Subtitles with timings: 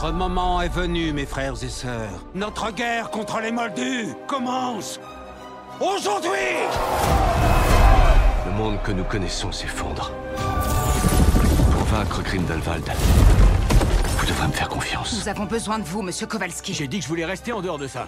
[0.00, 2.24] Notre moment est venu, mes frères et sœurs.
[2.32, 5.00] Notre guerre contre les Moldus commence
[5.80, 6.54] aujourd'hui
[8.46, 10.12] Le monde que nous connaissons s'effondre.
[11.72, 12.84] Pour vaincre Grindelwald,
[14.18, 15.20] vous devrez me faire confiance.
[15.20, 16.74] Nous avons besoin de vous, monsieur Kowalski.
[16.74, 18.06] J'ai dit que je voulais rester en dehors de ça.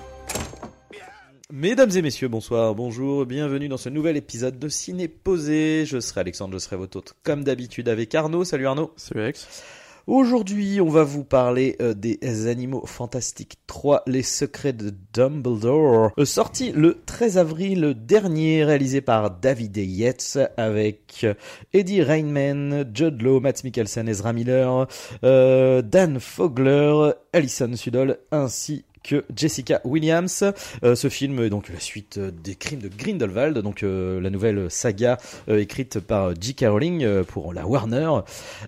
[1.53, 5.87] Mesdames et messieurs, bonsoir, bonjour, bienvenue dans ce nouvel épisode de Ciné Posé.
[5.87, 8.45] Je serai Alexandre, je serai votre hôte comme d'habitude avec Arnaud.
[8.45, 8.93] Salut Arnaud.
[8.97, 9.65] Salut Alex.
[10.11, 16.25] Aujourd'hui, on va vous parler euh, des Animaux Fantastiques 3, Les Secrets de Dumbledore, euh,
[16.25, 21.35] sorti le 13 avril dernier, réalisé par David Yates avec euh,
[21.73, 24.89] Eddie Rainman, Judd Law, Matt Mikkelsen, Ezra Miller,
[25.23, 30.45] Dan Fogler, Alison Sudol, ainsi que Jessica Williams.
[30.83, 34.71] Euh, ce film est donc la suite des crimes de Grindelwald, donc euh, la nouvelle
[34.71, 35.19] saga
[35.49, 36.65] euh, écrite par J.K.
[36.69, 38.11] Rowling pour la Warner,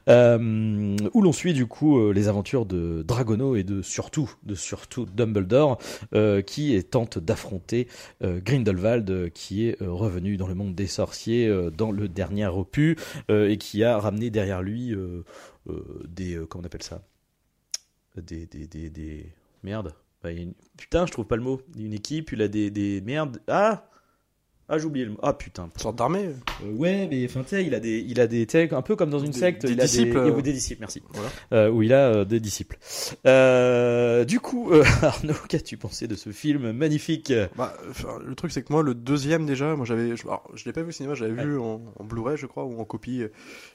[0.09, 5.79] où l'on suit du coup les aventures de Dragono et de surtout, de surtout Dumbledore,
[6.47, 7.89] qui tente d'affronter
[8.23, 12.96] Grindelwald, qui est revenu dans le monde des sorciers dans le dernier opus
[13.29, 14.95] et qui a ramené derrière lui
[16.09, 17.02] des comment on appelle ça?
[18.17, 19.33] Des des des, des...
[19.63, 21.60] merde bah, une- Putain, je trouve pas le mot.
[21.78, 23.40] Une équipe, il a des, des merdes.
[23.48, 23.88] Ah
[24.74, 25.18] Ah, j'ai oublié le mot.
[25.23, 25.65] Ah putain.
[25.74, 26.30] Une sorte d'armée.
[26.65, 29.10] Euh, ouais, mais enfin, tu sais, il a des, il a des, un peu comme
[29.10, 30.34] dans une Des- secte, des il a disciples, des, euh.
[30.34, 31.02] oui, des disciples, merci.
[31.10, 31.28] Voilà.
[31.52, 32.78] Euh, où il a euh, des disciples.
[33.26, 37.32] Euh, du coup, euh, Arnaud, qu'as-tu pensé de ce film magnifique?
[37.56, 37.74] Bah,
[38.26, 40.82] le truc c'est que moi le deuxième déjà, moi j'avais, je, alors, je l'ai pas
[40.82, 41.45] vu au cinéma, j'avais Ouais.
[41.45, 43.23] vu en, en Blu-ray je crois ou en copie,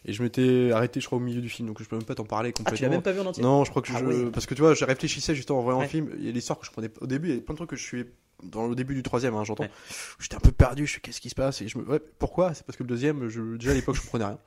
[0.06, 2.16] et je m'étais arrêté je crois au milieu du film, donc je peux même pas
[2.16, 2.78] t'en parler Ah, complètement.
[2.78, 3.44] tu l'as même pas vu en entier?
[3.44, 5.78] Non, je crois que Ah je, parce que tu vois, je réfléchissais justement en voyant
[5.80, 5.86] Ouais.
[5.86, 7.54] le film, il y a l'histoire que je prenais au début, il y a plein
[7.54, 8.06] de trucs que je suis
[8.44, 9.64] dans le début du troisième, hein, j'entends.
[9.64, 9.72] Ouais.
[10.20, 11.62] J'étais un peu perdu, je suis qu'est-ce qui se passe?
[11.62, 12.54] Et je me, ouais, pourquoi?
[12.54, 14.40] C'est parce que le deuxième, je, déjà à l'époque je comprenais rien.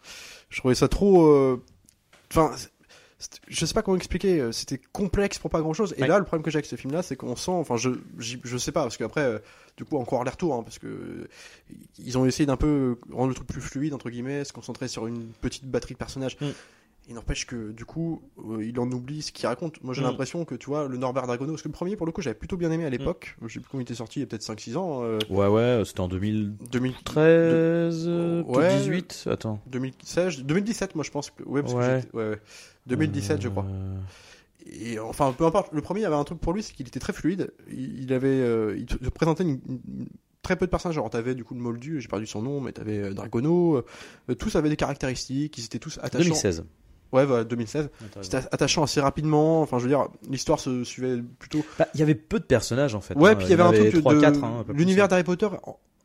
[0.48, 1.62] Je trouvais ça trop, euh,
[2.32, 2.54] enfin.
[3.48, 5.94] je sais pas comment expliquer, euh, c'était complexe pour pas grand chose.
[5.98, 6.08] Et Ouais.
[6.08, 8.72] là, le problème que j'ai avec ce film-là, c'est qu'on sent, enfin, je, je sais
[8.72, 9.38] pas, parce qu'après, euh,
[9.76, 11.28] du coup, encore les retours, hein, parce que
[11.98, 15.06] ils ont essayé d'un peu rendre le truc plus fluide, entre guillemets, se concentrer sur
[15.06, 16.36] une petite batterie de personnages.
[16.40, 16.46] Mm.
[17.10, 19.82] Il n'empêche que, du coup, euh, il en oublie ce qu'il raconte.
[19.82, 20.04] Moi, j'ai Mm.
[20.04, 22.38] l'impression que, tu vois, le Norbert Dragono, parce que le premier, pour le coup, j'avais
[22.38, 23.36] plutôt bien aimé à l'époque.
[23.42, 25.00] Je sais plus quand il était sorti, il y a peut-être 5-6 ans.
[25.02, 26.94] euh, Ouais, ouais, c'était en 2013, 2000,
[28.08, 28.58] euh, Ouais.
[28.60, 29.60] peut-être 18, attends.
[29.66, 32.04] 2016, 2017, moi, je pense que, ouais, parce Ouais.
[32.12, 32.40] que ouais, ouais.
[32.86, 33.64] 2017, je crois.
[33.68, 33.96] Euh,
[34.72, 35.72] Et enfin, peu importe.
[35.72, 37.50] Le premier avait un truc pour lui, c'est qu'il était très fluide.
[37.72, 40.08] Il, avait, euh, il te présentait une, une-
[40.42, 40.96] très peu de personnages.
[40.96, 43.76] Genre, t'avais du coup le Moldu, j'ai perdu son nom, mais t'avais euh, Dragono.
[44.28, 45.56] euh, tous avaient des caractéristiques.
[45.58, 46.24] Ils étaient tous attachants.
[46.24, 46.64] 2016.
[47.12, 47.90] Ouais, voilà, 2016.
[48.22, 49.62] C'était attachant assez rapidement.
[49.62, 51.64] Enfin, je veux dire, l'histoire se suivait plutôt.
[51.78, 53.14] Bah, il y avait peu de personnages en fait.
[53.14, 53.34] Ouais, hein.
[53.34, 55.48] puis il y avait un truc 3, de 4, hein, l'univers d'Harry Potter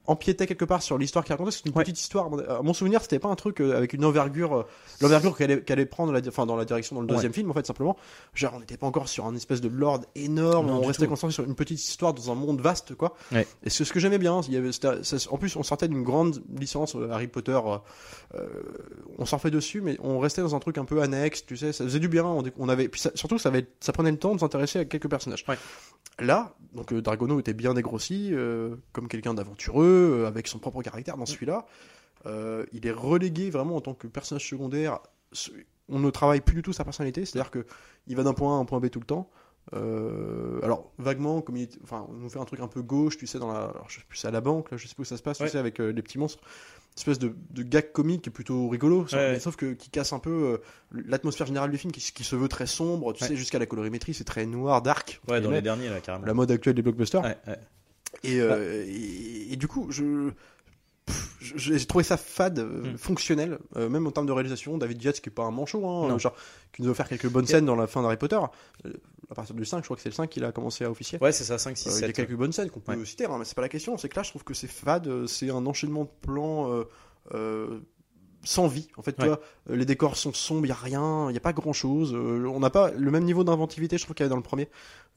[0.07, 1.51] empiétait quelque part sur l'histoire qu'il racontait.
[1.51, 1.83] C'est une Ouais.
[1.83, 2.29] petite histoire.
[2.49, 4.63] À mon souvenir, c'était pas un truc euh, avec une envergure, euh,
[5.01, 7.65] l'envergure qu'elle allait, prendre, la, enfin dans la direction dans le deuxième film en fait
[7.65, 7.97] simplement.
[8.33, 10.67] Genre, on n'était pas encore sur un espèce de lord énorme.
[10.67, 13.15] Non, on restait concentré sur une petite histoire dans un monde vaste quoi.
[13.31, 13.47] Ouais.
[13.63, 14.41] Et c'est ce que j'aimais bien.
[14.47, 17.59] Il y avait, c'était- ça- en plus, on sortait d'une grande licence euh, Harry Potter.
[18.35, 18.47] euh,
[19.17, 21.45] on surfait dessus, mais on restait dans un truc un peu annexe.
[21.45, 22.25] Tu sais, ça faisait du bien.
[22.57, 25.09] On, avait, puis ça- surtout, ça, avait, ça prenait le temps de s'intéresser à quelques
[25.09, 25.45] personnages.
[26.19, 30.81] Là, donc euh, Dragono était bien dégrossi, euh, comme quelqu'un d'aventureux, euh, avec son propre
[30.81, 31.17] caractère.
[31.17, 31.65] Dans celui-là,
[32.71, 34.99] il est relégué vraiment en tant que personnage secondaire.
[35.89, 37.65] On ne travaille plus du tout sa personnalité, c'est-à-dire que
[38.07, 39.29] il va d'un point A à un point B tout le temps.
[39.73, 43.17] Euh, alors vaguement, comme il, est- enfin, on nous fait un truc un peu gauche,
[43.17, 45.01] tu sais, dans la, alors, je sais plus, à la banque, là, je sais pas
[45.01, 45.47] où ça se passe, Ouais.
[45.47, 46.41] tu sais, avec euh, les petits monstres.
[46.97, 49.37] Espèce de, de gag comique plutôt rigolo, Ouais.
[49.39, 50.57] sauf que qui casse un peu euh,
[51.05, 53.29] l'atmosphère générale du film, qui, qui se veut très sombre, tu Ouais.
[53.29, 55.19] sais, jusqu'à la colorimétrie, c'est très noir, dark.
[55.27, 56.25] Ouais, dans les derniers là, carrément.
[56.25, 57.21] la mode actuelle des blockbusters.
[57.21, 57.59] Ouais, ouais.
[58.23, 60.31] Et, euh, et, et du coup, je-
[61.39, 62.97] j'ai trouvé ça fade, euh, Mm.
[62.97, 64.77] fonctionnel, euh, même en termes de réalisation.
[64.77, 66.33] David Yates, qui est pas un manchot, hein, euh, genre,
[66.73, 68.39] qui nous a offert quelques bonnes scènes dans la fin d'Harry Potter.
[68.85, 68.93] Euh,
[69.29, 71.19] à partir du 5, je crois que c'est le 5 qu'il a commencé à officier.
[71.21, 72.15] Ouais, c'est ça, 5, 6, Euh, il y a 7.
[72.15, 73.05] quelques bonnes scènes qu'on peut Ouais.
[73.05, 73.97] citer, hein, mais c'est pas la question.
[73.97, 76.83] C'est que là, je trouve que c'est fade, c'est un enchaînement de plans
[78.43, 78.87] sans vie.
[78.97, 79.29] En fait, Ouais.
[79.69, 82.13] les décors sont sombres, il y a rien, il y a pas grand chose.
[82.13, 84.69] on n'a pas le même niveau d'inventivité, je trouve qu'il y avait dans le premier,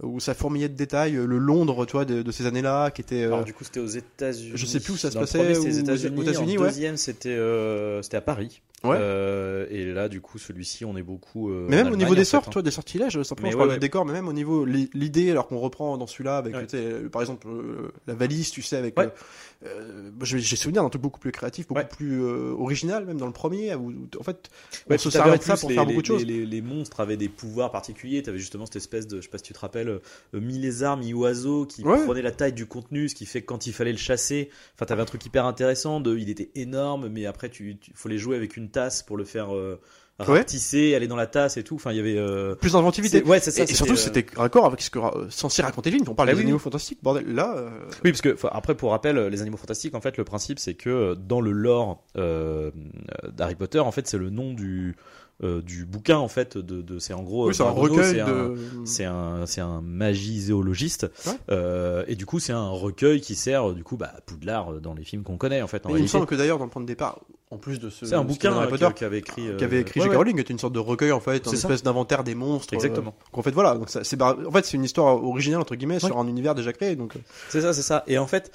[0.03, 1.17] où ça fourmillait de détails.
[1.17, 3.23] euh, Le Londres, tu vois, de, de ces années-là, qui était.
[3.23, 4.53] euh, Alors, du coup, c'était aux États-Unis.
[4.55, 6.69] Je sais plus où ça se passait, c'était aux États-Unis, en ouais.
[6.69, 8.63] deuxième, c'était euh, c'était à Paris.
[8.85, 8.95] Ouais.
[8.97, 11.49] Euh, et là, du coup, celui-ci, on est beaucoup.
[11.51, 12.51] Mais même au niveau des sorts, hein.
[12.51, 13.81] tu vois, des sortilèges, simplement Mais je parle ouais, du ouais.
[13.81, 16.93] décor, mais même au niveau li- l'idée, alors qu'on reprend dans celui-là avec, tu sais,
[17.11, 17.49] par exemple,
[18.07, 18.97] la valise, tu sais, avec.
[18.97, 19.09] Ouais.
[20.23, 23.93] j'ai souvenir d'un truc beaucoup plus créatif, beaucoup plus original, même dans le premier, où,
[24.19, 24.49] en fait,
[24.89, 26.25] Ouais, on se servait de ça pour les- faire les- beaucoup de choses.
[26.25, 28.23] Les, les- les monstres avaient des pouvoirs particuliers.
[28.23, 30.01] T'avais justement cette espèce de, je sais pas si tu te rappelles, euh,
[30.41, 32.05] mi-lézard, mi-oiseau qui Ouais.
[32.05, 34.87] prenait la taille du contenu, ce qui fait que quand il fallait le chasser, enfin
[34.87, 36.01] t'avais un truc hyper intéressant.
[36.01, 39.17] De, il était énorme, mais après tu, tu faut les jouer avec une tasse pour
[39.17, 39.55] le faire.
[39.55, 39.81] euh,
[40.21, 41.77] rapetisser, aller dans la tasse et tout.
[41.77, 42.17] Enfin, il y avait.
[42.19, 43.23] euh, Plus d'inventivité.
[43.23, 43.63] Ouais, c'est ça.
[43.63, 46.09] Et, et surtout, euh, c'était raccord avec ce que euh, censé raconter le film.
[46.11, 46.63] On parle Bah des oui, animaux oui.
[46.65, 47.33] fantastiques, bordel.
[47.33, 47.71] Là, euh,
[48.05, 51.15] Oui, parce que après, pour rappel, les animaux fantastiques, en fait, le principe, c'est que
[51.15, 54.97] dans le lore d'Harry Potter, en fait, c'est le nom du
[55.45, 57.49] euh, du bouquin, en fait, de, de c'est en gros.
[57.49, 58.57] oui, c'est un recueil c'est un- de.
[58.85, 61.33] C'est un, c'est un magizéologiste, Ouais.
[61.51, 64.95] euh, et du coup c'est un recueil qui sert du coup bah, à Poudlard dans
[64.95, 65.87] les films qu'on connaît en fait.
[65.87, 67.21] En il me semble que d'ailleurs, dans le point de départ,
[67.51, 68.05] en plus de ce.
[68.07, 70.13] c'est un bouquin Harry euh, qui- qu'avait écrit, euh, qu'avait écrit J.K.
[70.15, 72.75] Rowling était une sorte de recueil en fait, une espèce d'inventaire des monstres.
[72.75, 73.15] Exactement.
[73.19, 76.19] euh, qu'en fait voilà, donc c'est en fait c'est une histoire originale entre guillemets sur
[76.19, 77.15] un univers déjà créé donc.
[77.49, 78.03] C'est ça, c'est ça.
[78.07, 78.51] Et en fait,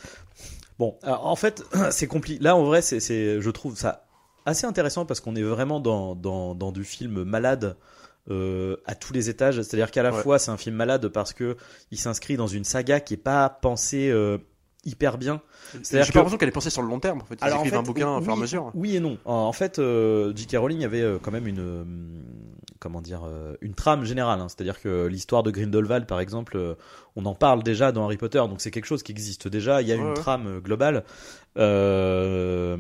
[0.80, 2.44] bon, alors, en fait, c'est compliqué.
[2.44, 4.06] Là, en vrai, c'est, c'est, je trouve ça
[4.46, 7.76] assez intéressant parce qu'on est vraiment dans, dans, dans du film malade.
[8.32, 10.22] euh, à tous les étages, c'est-à-dire qu'à la Ouais.
[10.22, 11.58] fois c'est un film malade parce que
[11.92, 14.38] il s'inscrit dans une saga qui est pas pensée euh,
[14.86, 15.42] hyper bien.
[15.74, 17.36] J'ai C'est-à-dire que- l'impression qu'elle est pensée sur le long terme en fait.
[17.42, 18.72] Ils Alors, en écrivent un fait, bouquin oui, fur et à mesure.
[18.76, 19.18] Oui et non.
[19.26, 20.56] En fait, euh, J.K.
[20.58, 21.84] Rowling avait quand même une euh,
[22.80, 23.24] comment dire
[23.60, 24.40] une trame générale.
[24.40, 24.48] hein.
[24.48, 26.78] C'est-à-dire que l'histoire de Grindelwald, par exemple,
[27.18, 29.82] on en parle déjà dans Harry Potter, donc c'est quelque chose qui existe déjà.
[29.82, 30.14] Il y a Ouais, une ouais.
[30.14, 31.04] trame globale.
[31.58, 32.78] Euh,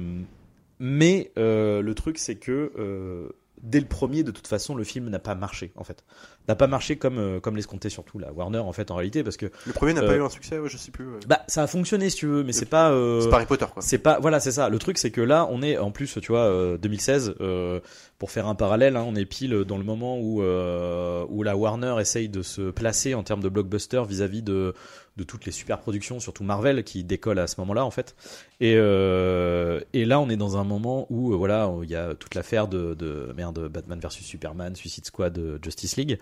[0.79, 3.29] mais euh, le truc, c'est que euh,
[3.61, 5.71] dès le premier, de toute façon, le film n'a pas marché.
[5.75, 6.03] En fait,
[6.49, 9.37] n'a pas marché comme euh, comme l'escomptait surtout la Warner en fait en réalité parce
[9.37, 11.05] que Le premier n'a pas Euh, eu un succès, ouais, je sais plus.
[11.07, 11.19] ouais.
[11.27, 13.65] bah ça a fonctionné si tu veux, mais c'est pas euh, C'est pas Harry Potter
[13.73, 13.81] quoi.
[13.81, 16.31] c'est pas voilà c'est ça le truc c'est que là on est en plus tu
[16.33, 17.79] vois euh, 2016 euh,
[18.23, 21.57] pour faire un parallèle hein, on est pile dans le moment où euh, où la
[21.57, 24.73] Warner essaye de se placer en termes de blockbuster vis-à-vis de
[25.17, 28.15] de toutes les super productions surtout Marvel qui décolle à ce moment-là en fait.
[28.61, 32.33] Et euh, et là on est dans un moment où euh, il y a toute
[32.35, 36.17] l'affaire de de merde Batman versus Superman Suicide Squad Justice League.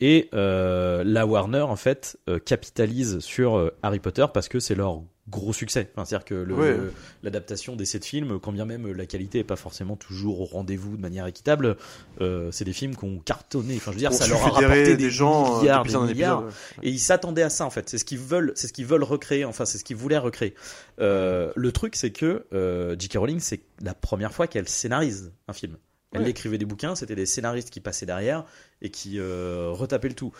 [0.00, 5.90] Et la Warner en fait capitalise sur Harry Potter parce que c'est leur gros succès.
[5.92, 6.76] Enfin, c'est-à-dire que Ouais.
[7.22, 10.96] l'adaptation des sept films, quand bien même la qualité est pas forcément toujours au rendez-vous
[10.96, 11.76] de manière équitable,
[12.20, 13.74] euh, c'est des films qui ont cartonné.
[13.76, 15.88] Enfin, je veux dire, Pour ça leur a rapporté des des gens euh, milliards, des
[15.98, 16.42] milliards.
[16.42, 16.44] épisode,
[16.82, 16.88] ouais.
[16.88, 17.88] Et ils s'attendaient à ça en fait.
[17.88, 19.44] C'est ce qu'ils veulent, c'est ce qu'ils veulent recréer.
[19.44, 20.54] Enfin, c'est ce qu'ils voulaient recréer.
[21.00, 23.14] Euh, le truc, c'est que euh, J.K.
[23.18, 25.76] Rowling, c'est la première fois qu'elle scénarise un film.
[26.12, 26.30] Elle Ouais.
[26.30, 28.44] écrivait des bouquins, c'était des scénaristes qui passaient derrière
[28.80, 30.32] et qui retapaient le tout.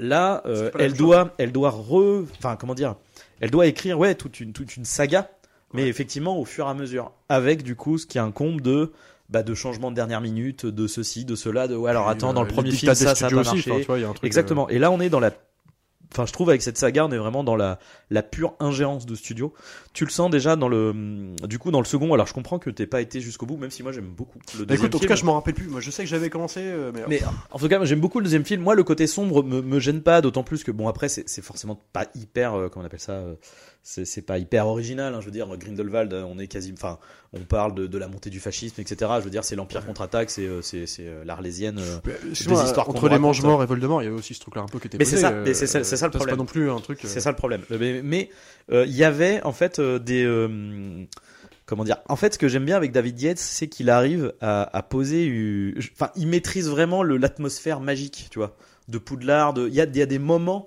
[0.00, 0.42] Là,
[0.78, 2.96] elle doit, elle doit re, enfin comment dire,
[3.40, 5.30] elle doit écrire ouais toute une toute une saga,
[5.72, 8.92] mais effectivement au fur et à mesure, avec du coup ce qui incombe de
[9.28, 12.42] bah, de changements de dernière minute, de ceci, de cela, de ouais alors attends dans
[12.42, 13.70] euh, le premier film ça ça a aussi, marché.
[13.70, 14.68] enfin, tu vois, il y a un truc, euh, Exactement.
[14.68, 15.32] Et là, on est dans la.
[16.12, 17.78] Enfin, je trouve avec cette saga, on est vraiment dans la,
[18.10, 19.52] la pure ingérence de studio.
[19.92, 22.12] Tu le sens déjà dans le, du coup, dans le second.
[22.14, 24.60] Alors, je comprends que t'aies pas été jusqu'au bout, même si moi j'aime beaucoup le
[24.60, 25.66] Bah, deuxième écoute, en tout cas, je m'en rappelle plus.
[25.66, 27.02] Moi, je sais que j'avais commencé, euh, mais.
[27.08, 27.20] Mais
[27.50, 28.62] en tout cas, j'aime beaucoup le deuxième film.
[28.62, 31.42] Moi, le côté sombre me, me gêne pas, d'autant plus que bon après, c'est c'est
[31.42, 33.34] forcément pas hyper, euh, comment on appelle ça, euh,
[33.88, 35.14] c'est pas hyper original.
[35.14, 35.20] hein.
[35.20, 36.98] je veux dire, Grindelwald, euh, on est quasi, enfin,
[37.32, 39.12] on parle de, de la montée du fascisme, etc.
[39.20, 41.78] Je veux dire, c'est l'empire contre-attaque, c'est euh, euh, l'Arlésienne.
[41.78, 43.22] euh, Mais, excuse-moi, histoires entre les raconte.
[43.22, 45.18] mange-morts et Voldemort, il y avait aussi ce truc-là un peu qui était Mais c'est
[45.18, 46.36] ça, euh, mais c'est ça- le problème.
[46.36, 46.98] pas non plus un truc.
[47.04, 47.62] C'est ça le problème.
[47.70, 48.28] Mais
[48.72, 50.26] euh, il y avait en fait des
[51.64, 51.96] comment dire.
[52.08, 55.74] En fait, ce que j'aime bien avec David Yates, c'est qu'il arrive à, à poser.
[55.94, 58.56] Enfin, il maîtrise vraiment l'atmosphère magique, tu vois,
[58.88, 59.54] de Poudlard.
[59.54, 60.66] de- Il y a, il y a des moments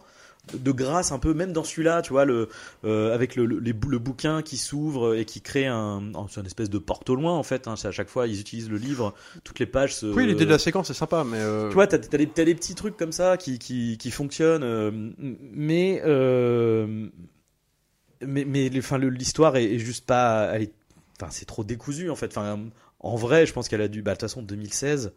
[0.54, 2.50] de- grâce un peu même dans celui-là tu vois le
[2.86, 6.02] euh, avec le, le, les bou- le bouquin qui s'ouvre et qui crée un
[6.38, 8.70] une espèce de porte au loin en fait hein, c'est à chaque fois ils utilisent
[8.70, 9.14] le livre
[9.44, 11.38] toutes les pages se, Oui, l'idée de la séquence, c'est sympa, mais.
[11.38, 14.92] euh, tu vois, t'as, t'as, des, petits trucs comme ça qui, qui, qui fonctionnent, euh,
[15.18, 16.02] mais,
[18.22, 20.52] mais, mais enfin, le- l'histoire est, est juste pas.
[20.54, 20.74] Elle est,
[21.22, 22.28] enfin, c'est trop décousu en fait.
[22.28, 22.60] Enfin,
[23.00, 24.02] en vrai, je pense qu'elle a dû.
[24.02, 25.14] Bah, de toute façon, 2016.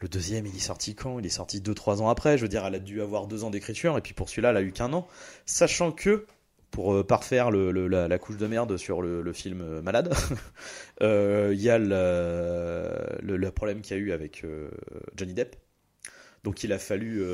[0.00, 1.18] Le deuxième, il est sorti quand?
[1.18, 2.38] Il est sorti 2-3 ans après.
[2.38, 4.56] Je veux dire, elle a dû avoir deux ans d'écriture, et puis pour celui-là, elle
[4.56, 5.08] a eu qu'un an.
[5.44, 6.24] Sachant que,
[6.70, 10.14] pour euh, parfaire la, couche de merde sur le, film euh, Malade,
[11.02, 14.44] euh, il y a le, problème qu'il y a eu avec
[15.16, 15.56] Johnny Depp.
[16.44, 17.24] Donc il a fallu.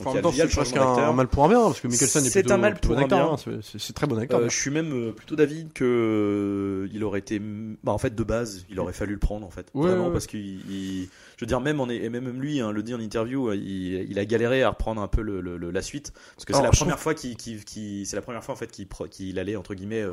[0.00, 2.28] Enfin, en même temps, c'est presque un, mal pour un bien, parce que Mikkelsen est
[2.30, 3.52] C'est plutôt, un mal pour bon un acteur, bien.
[3.54, 4.40] hein, c'est- très bon acteur.
[4.40, 8.14] Euh, je suis même euh, plutôt d'avis que euh, il aurait été, bah, en fait,
[8.14, 11.08] de base, il aurait fallu le prendre en fait, Ouais, vraiment, ouais, parce qu'il, il-
[11.36, 14.18] je veux dire, même en, et même lui, hein, le dit en interview, il, il
[14.18, 16.70] a galéré à reprendre un peu le, le- le- la suite, parce que c'est la
[16.70, 19.74] première fois qu'il, qu'il- qu'il- c'est la première fois en fait qu'il, qu'il allait entre
[19.74, 20.12] guillemets euh,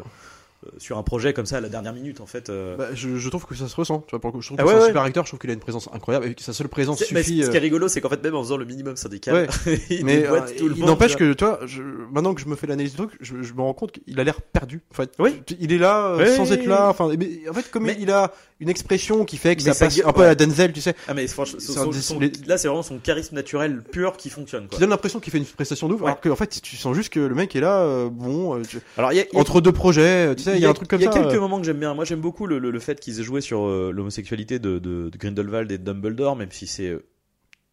[0.78, 2.50] sur un projet comme ça à la dernière minute en fait.
[2.50, 2.76] euh.
[2.78, 4.00] Bah, je, je trouve que ça se ressent.
[4.08, 4.88] Tu vois, pour le coup, je trouve Ah que ouais, c'est un ouais.
[4.90, 5.24] super acteur.
[5.26, 7.44] Je trouve qu'il a une présence incroyable et que sa seule présence C'est- mais suffit.
[7.44, 9.48] ce qui est euh, rigolo, c'est qu'en fait, même en faisant le minimum syndical,
[9.90, 11.34] il mais euh, tout le il monde, n'empêche que,
[11.66, 11.82] je,
[12.12, 14.24] maintenant que je me fais l'analyse du truc, je, je me rends compte qu'il a
[14.24, 14.82] l'air perdu.
[14.92, 15.42] En fait, Oui.
[15.60, 16.90] il est là euh, sans être là.
[16.90, 19.74] Enfin, mais en fait, comme Mais- il a, une expression qui fait que Mais ça
[19.74, 20.36] ça passe un peu à ouais.
[20.36, 23.84] Denzel, tu sais, Ah mais franchement, son- son- les- là c'est vraiment son charisme naturel
[23.92, 24.80] pur qui fonctionne qui quoi.
[24.80, 26.08] donne l'impression qu'il fait une prestation ouf, Ouais.
[26.08, 28.80] alors qu'en fait, tu sens juste que le mec est là, euh, bon, euh, tu-
[28.98, 30.70] Alors il y a, il y a- entre deux projets, tu sais, il y a
[30.70, 31.20] un truc comme il y a ça.
[31.20, 31.94] quelques euh, moments que j'aime bien.
[31.94, 35.10] Moi, j'aime beaucoup le, le, le fait qu'ils aient joué sur euh, l'homosexualité de, de,
[35.10, 37.04] de Grindelwald et de Dumbledore, même si c'est euh,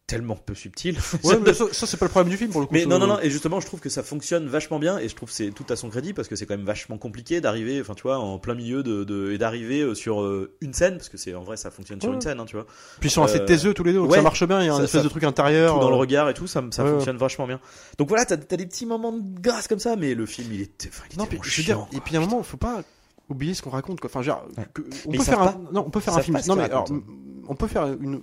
[0.05, 0.97] tellement peu subtil.
[1.23, 2.73] Ouais, mais ça, ça, c'est pas le problème du film pour le coup.
[2.73, 5.15] Mais non, non, non, et justement, je trouve que ça fonctionne vachement bien, et je
[5.15, 7.79] trouve que c'est tout à son crédit, parce que c'est quand même vachement compliqué d'arriver,
[7.79, 10.97] enfin, tu vois, en plein milieu de, de et d'arriver euh, sur euh, une scène,
[10.97, 12.15] parce que c'est, en vrai, ça fonctionne sur Ouais.
[12.15, 12.65] une scène, hein, tu vois.
[12.99, 14.17] Puis ils sont assez Euh, taiseux tous les deux, donc ouais.
[14.17, 15.75] ça marche bien, il y a un Ça- espèce ça- de truc intérieur.
[15.75, 17.59] Tout dans le regard et tout, ça, ça fonctionne vachement bien.
[17.97, 20.67] Donc voilà, t'as, t'as des petits moments de grâce comme ça, mais le film, il
[20.89, 22.81] enfin, il Non, vraiment je veux dire, et puis à un moment, faut pas
[23.29, 24.09] oublier ce qu'on raconte, quoi.
[24.09, 26.37] Enfin, genre, que- on Mais peut faire un, non, on peut faire un film.
[26.45, 26.87] Non, mais alors,
[27.47, 28.19] on peut faire une,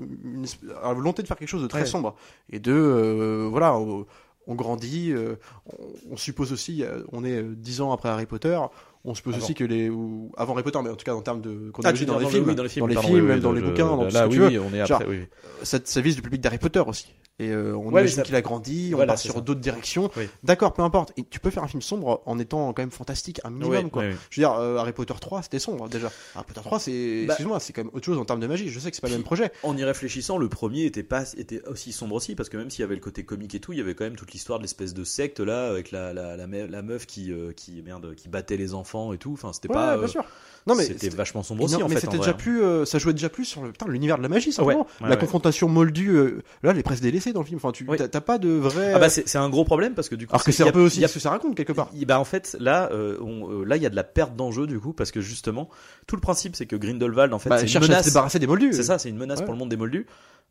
[0.83, 1.87] volonté de faire quelque chose de très Ouais.
[1.87, 2.15] sombre
[2.51, 4.07] et de, euh, voilà, on,
[4.47, 5.37] on grandit, euh,
[5.67, 8.59] on, on suppose aussi, euh, on est dix ans après Harry Potter.
[9.03, 9.45] On suppose Avant.
[9.45, 11.73] aussi que les ou avant Harry Potter, mais en tout cas en termes de Ah,
[11.73, 13.25] chronologie veux dans, les dans le- films, oui, dans les films, dans les pardon, films,
[13.27, 14.47] même oui, dans les bouquins, dans tout là, ce que oui, tu veux.
[14.49, 15.25] oui, on est Genre, après, oui.
[15.63, 17.07] ça, ça vise le public d'Harry Potter aussi.
[17.41, 20.11] Et euh, on Ouais, imagine ça- qu'il a grandi, on part sur d'autres directions.
[20.17, 20.29] Oui.
[20.45, 21.13] D'accord, peu importe.
[21.17, 24.03] Et tu peux faire un film sombre en étant quand même fantastique, un minimum, quoi.
[24.05, 26.13] Je veux dire, euh, Harry Potter 3, c'était sombre déjà.
[26.35, 28.69] Harry Potter 3, c'est, Bah- excuse-moi, c'est quand même autre chose en termes de magie.
[28.69, 29.51] Je sais que c'est pas le même projet.
[29.63, 32.81] En y réfléchissant, le premier était pas était aussi sombre aussi parce que même s'il
[32.81, 34.65] y avait le côté comique et tout, il y avait quand même toute l'histoire de
[34.65, 38.15] l'espèce de secte là avec la la, la, me- la meuf qui euh, qui merde
[38.15, 39.33] qui battait les enfants et tout.
[39.33, 40.25] Enfin, c'était Ouais, pas bien sûr.
[40.67, 42.35] Non, mais c'était vachement sombre non, aussi en mais c'était déjà hein.
[42.35, 44.87] plus, ça jouait déjà plus sur le, l'univers de la magie, simplement.
[45.01, 46.19] La confrontation moldue,
[46.63, 47.57] là, elle est presque dans le film.
[47.59, 47.97] Enfin, tu, Oui.
[47.99, 48.93] t'as, pas de vrai.
[48.95, 50.67] Ah bah c'est c'est un gros problème parce que du coup alors que c'est il
[50.67, 51.91] y un a- peu aussi a- ce que ça raconte quelque part.
[52.07, 54.67] bah en fait là euh, on- euh, là il y a de la perte d'enjeu
[54.67, 55.69] du coup parce que justement
[56.07, 58.39] tout le principe c'est que Grindelwald en fait Bah, c'est une à se menace débarrasser
[58.39, 58.73] des moldus.
[58.73, 59.45] C'est ça, c'est une menace Ouais.
[59.45, 60.07] pour le monde des moldus.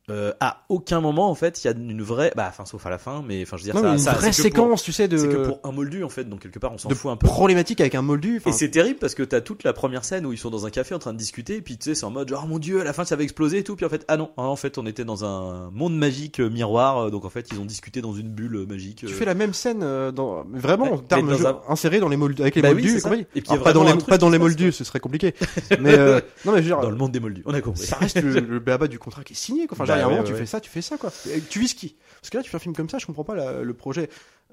[0.10, 2.90] Euh, à aucun moment en fait il y a une vraie bah enfin sauf à
[2.90, 4.92] la fin mais enfin je veux dire Non, ça, une ça- vraie pour- séquence, tu
[4.92, 6.94] sais, de, c'est que pour un moldu en fait donc quelque part on s'en de
[6.96, 8.36] fout un peu problématique avec un moldu.
[8.36, 10.66] et enfin, c'est terrible parce que t'as toute la première scène où ils sont dans
[10.66, 12.48] un café en train de discuter et puis tu sais c'est en mode genre oh
[12.48, 14.32] mon dieu à la fin ça va exploser et tout puis en fait ah non
[14.38, 17.60] en fait on était dans un monde magique euh, miroir euh, donc en fait ils
[17.60, 20.86] ont discuté dans une bulle euh, magique Tu fais la même scène euh, dans, vraiment
[20.86, 23.20] Ouais, en termes mais dans un- les moldus avec les Bah moldus et.
[23.36, 25.34] Et puis Alors, pas dans les pas dans les moldus, ce serait compliqué.
[25.80, 25.98] mais
[26.46, 29.00] non mais dans le monde des moldus on a compris ça reste le, béaba du
[29.00, 29.68] contrat qui est signé.
[29.72, 30.98] Enfin, Bah il y a un ouais, moment, ouais, tu fais ça, tu fais ça
[30.98, 31.12] quoi.
[31.32, 33.24] Et tu vis qui Parce que là, tu fais un film comme ça, je comprends
[33.24, 34.10] pas la- le projet.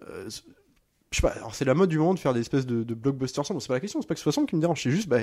[0.08, 0.28] Euh,
[1.12, 1.28] je sais pas.
[1.36, 3.60] Alors c'est la mode du moment de faire des espèces de, de blockbusters ensemble.
[3.60, 4.00] C'est pas la question.
[4.02, 4.82] C'est pas que ce soit sombre qui me dérange.
[4.82, 5.18] C'est juste, bah,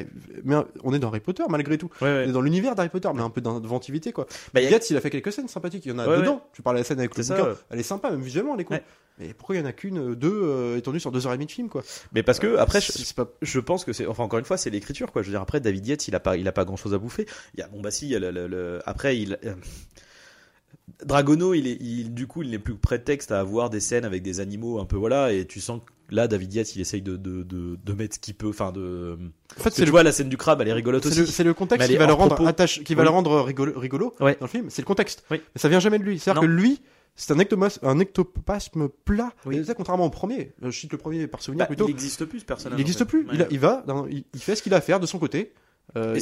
[0.45, 1.89] mais on est dans Harry Potter malgré tout.
[2.01, 2.23] ouais, ouais.
[2.25, 4.25] On est dans l'univers d'Harry Potter, mais un peu d'inventivité quoi.
[4.53, 5.85] Bah, y a- Yates, il a fait quelques scènes sympathiques.
[5.85, 6.41] Il y en a Ouais, dedans.
[6.53, 7.55] Tu parles de la scène avec le ça, bouquin.
[7.69, 8.79] Elle est sympa, même visuellement, elle est cool.
[9.19, 11.35] Mais pourquoi il y en a qu'une, euh, deux, euh, étendues sur deux heures et
[11.35, 11.83] demie de film quoi?
[12.13, 13.27] Mais parce que après je- pas.
[13.63, 15.85] pense que c'est enfin encore une fois c'est l'écriture quoi je veux dire après David
[15.85, 17.79] Yates il a pas il a pas grand chose à bouffer il y a bon
[17.79, 19.53] bah si il y a le, le- le- après il euh,
[21.05, 24.21] Dragono il est il du coup il n'est plus prétexte à avoir des scènes avec
[24.23, 27.17] des animaux un peu voilà et tu sens que là David Yates il essaye de
[27.17, 29.17] de, de, de mettre ce qu'il peut enfin de
[29.57, 31.19] En fait, c'est tu le vois la scène du crabe elle est rigolote C'est aussi
[31.21, 33.07] le, c'est le contexte qui va le rendre attache, qui va Oui.
[33.07, 34.37] le rendre rigolo, rigolo Ouais.
[34.39, 34.67] dans le film.
[34.69, 35.23] C'est le contexte.
[35.31, 35.41] Oui.
[35.55, 36.19] Mais ça vient jamais de lui.
[36.19, 36.81] C'est-à-dire que lui,
[37.15, 37.37] c'est un,
[37.83, 39.33] un ectoplasme plat.
[39.45, 39.57] Oui.
[39.57, 40.53] Et ça, contrairement au premier.
[40.61, 41.85] Je cite le premier par souvenir Bah, plutôt.
[41.85, 43.09] il Il n'existe plus ce personnage n'existe en fait.
[43.09, 43.25] plus.
[43.27, 43.33] Ouais.
[43.35, 45.19] Il, a- il va, dans- il, il fait ce qu'il a à faire de son
[45.19, 45.53] côté.
[45.97, 46.17] Euh,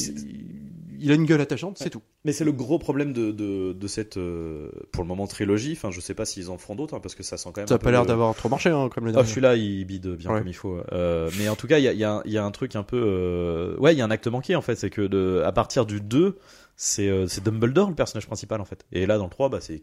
[1.02, 2.02] il, a une gueule attachante, c'est tout.
[2.26, 5.74] Mais c'est le gros problème de, de, de cette, euh, pour le moment, trilogie.
[5.74, 7.68] Enfin, je sais pas s'ils en feront d'autres, hein, parce que ça sent quand même.
[7.68, 9.28] Ça un a pas l'air le- d'avoir trop marché, hein, comme le Ah, dernier.
[9.30, 10.40] celui-là, il bide bien Ouais.
[10.40, 10.78] comme il faut.
[10.92, 12.44] Euh, mais en tout cas, il y a, il y, a, un- il y a
[12.46, 13.02] un truc un peu.
[13.04, 14.76] euh, Ouais, il y a un acte manqué en fait.
[14.76, 16.38] C'est que de, à partir du 2,
[16.76, 17.10] c'est
[17.44, 18.86] Dumbledore le personnage principal en fait.
[18.92, 19.80] Et là, dans le 3, bah, c'est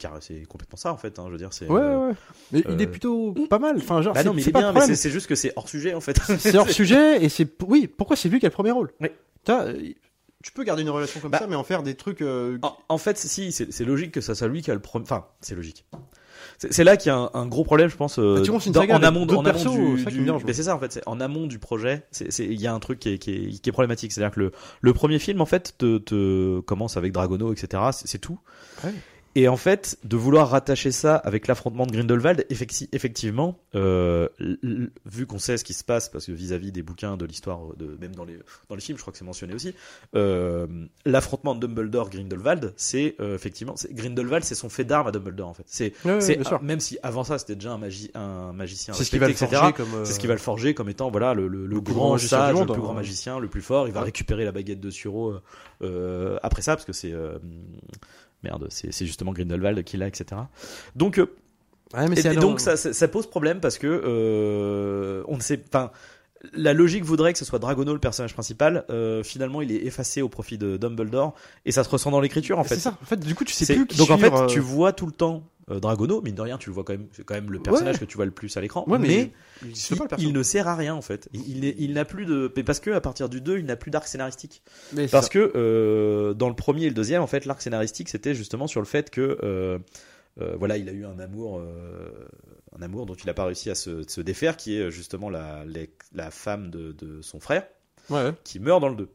[0.48, 1.18] complètement ça en fait.
[1.18, 1.66] Hein, je veux dire, c'est.
[1.68, 2.14] Ouais, euh, ouais.
[2.52, 3.76] Mais il est plutôt pas mal.
[3.76, 5.68] Enfin, genre, Bah non, c'est- mais il est bien, mais c'est juste que c'est hors
[5.68, 6.18] sujet en fait.
[6.38, 8.90] c'est hors sujet et c'est oui pourquoi c'est lui qui a le premier rôle?
[9.00, 9.08] Oui.
[10.44, 12.76] Tu peux garder une relation comme Bah, ça mais en faire des trucs euh, En,
[12.88, 15.02] en fait, si, c'est logique que ça soit lui qui a le premier.
[15.04, 15.84] Enfin, c'est logique.
[16.58, 18.18] C'est là qu'il y a un, un gros problème, je pense.
[18.18, 19.58] euh, Bah, tu dans- en amont, en amont
[19.96, 21.00] du, du- mais c'est ça en fait.
[21.06, 22.04] En amont du projet,
[22.38, 24.12] il y a un truc qui est, qui est, qui est problématique.
[24.12, 27.82] C'est-à-dire que le, le premier film, en fait, te, te commence avec Dragono, etc.
[27.92, 28.38] C'est c'est tout.
[28.84, 28.92] Ouais.
[29.34, 34.28] Et en fait, de vouloir rattacher ça avec l'affrontement de Grindelwald, effecti- effectivement, euh,
[35.06, 37.60] vu qu'on sait ce qui se passe, parce que vis-à-vis des bouquins, de l'histoire,
[38.00, 38.36] même dans les
[38.68, 39.74] dans les films, je crois que c'est mentionné aussi,
[40.16, 40.66] euh,
[41.04, 45.64] l'affrontement de Dumbledore-Grindelwald, c'est euh, effectivement, Grindelwald, c'est son fait d'arme à Dumbledore en fait.
[45.66, 46.18] C'est ah,
[46.62, 49.34] même si avant ça c'était déjà un, magi- un magicien c'est ce qui va le
[49.34, 49.72] forger etc.
[49.76, 51.94] comme C'est ce qui va le forger comme étant voilà le, le, le le plus
[51.94, 52.84] grand grand sage, monde, le plus hein.
[52.84, 53.86] grand magicien, le plus fort.
[53.86, 54.06] Il va Ouais.
[54.06, 55.34] récupérer la baguette de Suro
[56.42, 57.38] après ça parce que c'est euh,
[58.42, 60.40] merde, c'est justement Grindelwald qui l'a, etc.
[60.96, 61.34] Donc euh,
[61.94, 65.22] ouais, mais et, c'est et alors- donc ça, ça, ça pose problème parce que euh,
[65.28, 65.92] on ne sait pas.
[66.52, 68.84] La logique voudrait que ce soit Dragono le personnage principal.
[68.90, 71.34] euh, finalement, il est effacé au profit de Dumbledore
[71.66, 72.76] et ça se ressent dans l'écriture en fait.
[72.76, 74.60] c'est ça en fait du coup tu sais plus qui donc en fait, euh, tu
[74.60, 77.24] vois tout le temps Euh, Dragono, mine de rien, tu le vois quand même, c'est
[77.24, 78.00] quand même le personnage Ouais.
[78.00, 78.84] que tu vois le plus à l'écran.
[78.86, 79.08] Ouais, mais,
[79.62, 81.28] mais il, pas ne sert à rien en fait.
[81.34, 82.48] Il, n'a plus de.
[82.48, 84.62] Parce que à partir du 2, il n'a plus d'arc scénaristique.
[84.94, 85.30] Mais Parce ça.
[85.32, 88.80] que euh, dans le premier et le deuxième, en fait, l'arc scénaristique, c'était justement sur
[88.80, 89.78] le fait que euh,
[90.40, 91.60] euh, voilà, il a eu un amour,
[92.76, 95.64] un amour dont il n'a pas réussi à se, se défaire, qui est justement la,
[96.14, 97.66] la femme de, de son frère,
[98.10, 98.32] ouais.
[98.44, 99.08] qui meurt dans le 2.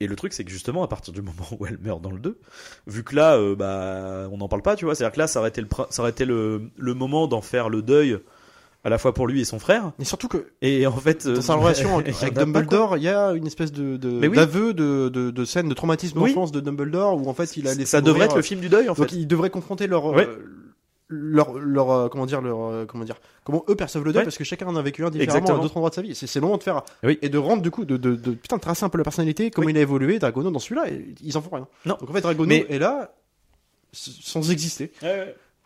[0.00, 2.18] Et le truc, c'est que justement, à partir du moment où elle meurt dans le
[2.20, 2.38] 2,
[2.86, 5.40] vu que là, euh, bah, on n'en parle pas, tu vois, c'est-à-dire que là, ça
[5.40, 8.18] aurait été le, ça aurait été le, le moment d'en faire le deuil,
[8.84, 9.90] à la fois pour lui et son frère.
[9.98, 12.34] Mais surtout que Et en fait, euh, dans sa relation il avec.
[12.34, 14.36] Dumbledore, il y a une espèce de de- Mais oui.
[14.36, 16.30] d'aveu de, de, de scène de traumatisme Oui.
[16.32, 18.68] d'enfance de Dumbledore où en fait il a laissé ça devrait être le film du
[18.68, 19.02] deuil, en fait.
[19.02, 20.24] Donc ils devraient confronter leur euh,
[21.08, 24.24] leur leur euh, comment dire leur euh, comment dire comment eux perçoivent le deuil Ouais.
[24.24, 25.58] parce que chacun en a vécu un différemment Exactement.
[25.58, 26.14] à d'autres endroits de sa vie.
[26.14, 27.18] C'est c'est le moment de faire Oui.
[27.22, 29.50] et de rendre du coup de, de, de putain de tracer un peu la personnalité
[29.50, 29.72] comment Oui.
[29.72, 30.84] il a évolué Dragono dans celui-là
[31.22, 31.66] ils en font rien.
[31.86, 31.96] Non.
[32.00, 33.14] Donc en fait Dragono Mais- est là
[33.92, 34.92] sans exister.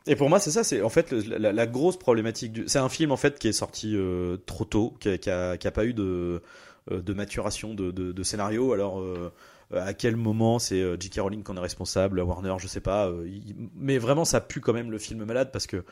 [0.06, 2.64] Et pour moi, c'est ça, c'est en fait le- la, la grosse problématique du.
[2.66, 5.56] C'est un film en fait qui est sorti euh, trop tôt, qui a, qui a-
[5.56, 6.42] qui a pas eu de,
[6.90, 8.72] de maturation de, de, de scénario.
[8.72, 9.32] Alors, euh,
[9.80, 11.20] à quel moment c'est euh, J.K.
[11.20, 13.06] Rowling qu'on est responsable, Warner, je sais pas.
[13.08, 15.84] euh, il- mais vraiment, ça pue quand même le film malade parce que,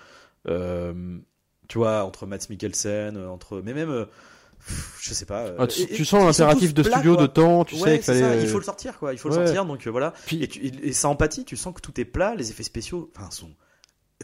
[0.48, 1.18] euh,
[1.68, 3.60] tu vois, entre Matt Mikkelsen, euh, entre.
[3.64, 3.90] Mais même.
[3.90, 4.04] euh,
[5.00, 5.46] je sais pas.
[5.46, 7.22] euh, Ah, tu, sens l'impératif de studio quoi.
[7.22, 9.18] de temps, tu Ouais, sais qu'il c'est ça, fallait il faut le sortir quoi, il
[9.18, 10.12] faut le sortir donc euh, voilà.
[10.26, 13.10] Puis- Et, tu, et sans empathie, tu sens que tout est plat, les effets spéciaux,
[13.16, 13.48] enfin, sont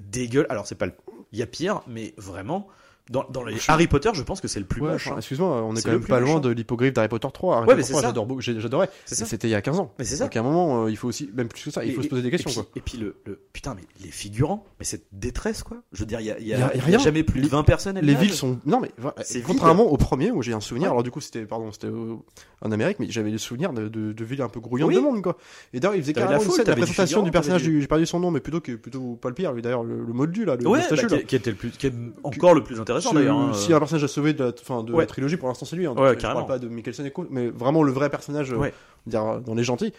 [0.00, 0.50] dégueulasses.
[0.50, 0.92] Alors c'est pas, le...
[1.32, 2.68] il y a pire, mais vraiment
[3.10, 5.08] dans, dans les Je- Harry Potter, je pense que c'est le plus Ouais, moche.
[5.08, 5.14] hein.
[5.18, 7.54] excuse-moi, on est quand même pas loin moche, de l'hippogriffe d'Harry Potter 3.
[7.56, 8.08] Harry Ouais, Potter mais c'est 3, ça.
[8.08, 8.88] j'adore beaucoup- j'ai- j'adorais.
[9.04, 9.92] C'était il y a 15 ans.
[9.98, 10.25] Mais c'est ça.
[10.25, 12.04] Donc à un moment, euh, il faut aussi, même plus que ça, il faut Et-
[12.04, 12.50] se poser des questions.
[12.50, 12.72] Et puis, quoi.
[12.76, 15.78] et puis le, le- putain, mais les figurants, mais cette détresse quoi.
[15.92, 17.50] Je veux dire, il y a, y a- Y a y jamais plus de Les-
[17.50, 17.96] 20 personnes.
[17.96, 18.58] à Les villes sont.
[18.66, 18.90] Non, mais
[19.44, 20.86] contrairement au premier où j'ai un souvenir.
[20.88, 20.92] Ouais.
[20.92, 21.88] Alors, du coup, c'était pardon, c'était
[22.62, 24.96] en Amérique, mais j'avais le souvenir de, de, de villes un peu grouillantes Oui.
[24.96, 25.36] de monde, quoi.
[25.72, 27.62] Et d'ailleurs, il faisait carrément la une scène, la présentation du personnage.
[27.62, 30.44] J'ai perdu son nom, mais plutôt que plutôt pas le pire, lui d'ailleurs, le, moldu
[30.44, 31.92] là, le bah, qui, était le plus, qui est
[32.25, 33.36] encore le plus intéressant D'ailleurs.
[33.38, 33.52] hein.
[33.54, 35.02] Si un personnage à sauver de la, de Ouais.
[35.02, 35.86] la trilogie, pour l'instant, c'est lui.
[35.86, 38.52] Hein, Ouais, donc, je parle pas de Mikkelsen et co, mais vraiment le vrai personnage,
[38.52, 38.74] euh, Ouais.
[39.06, 39.92] dire, dans Les Gentils.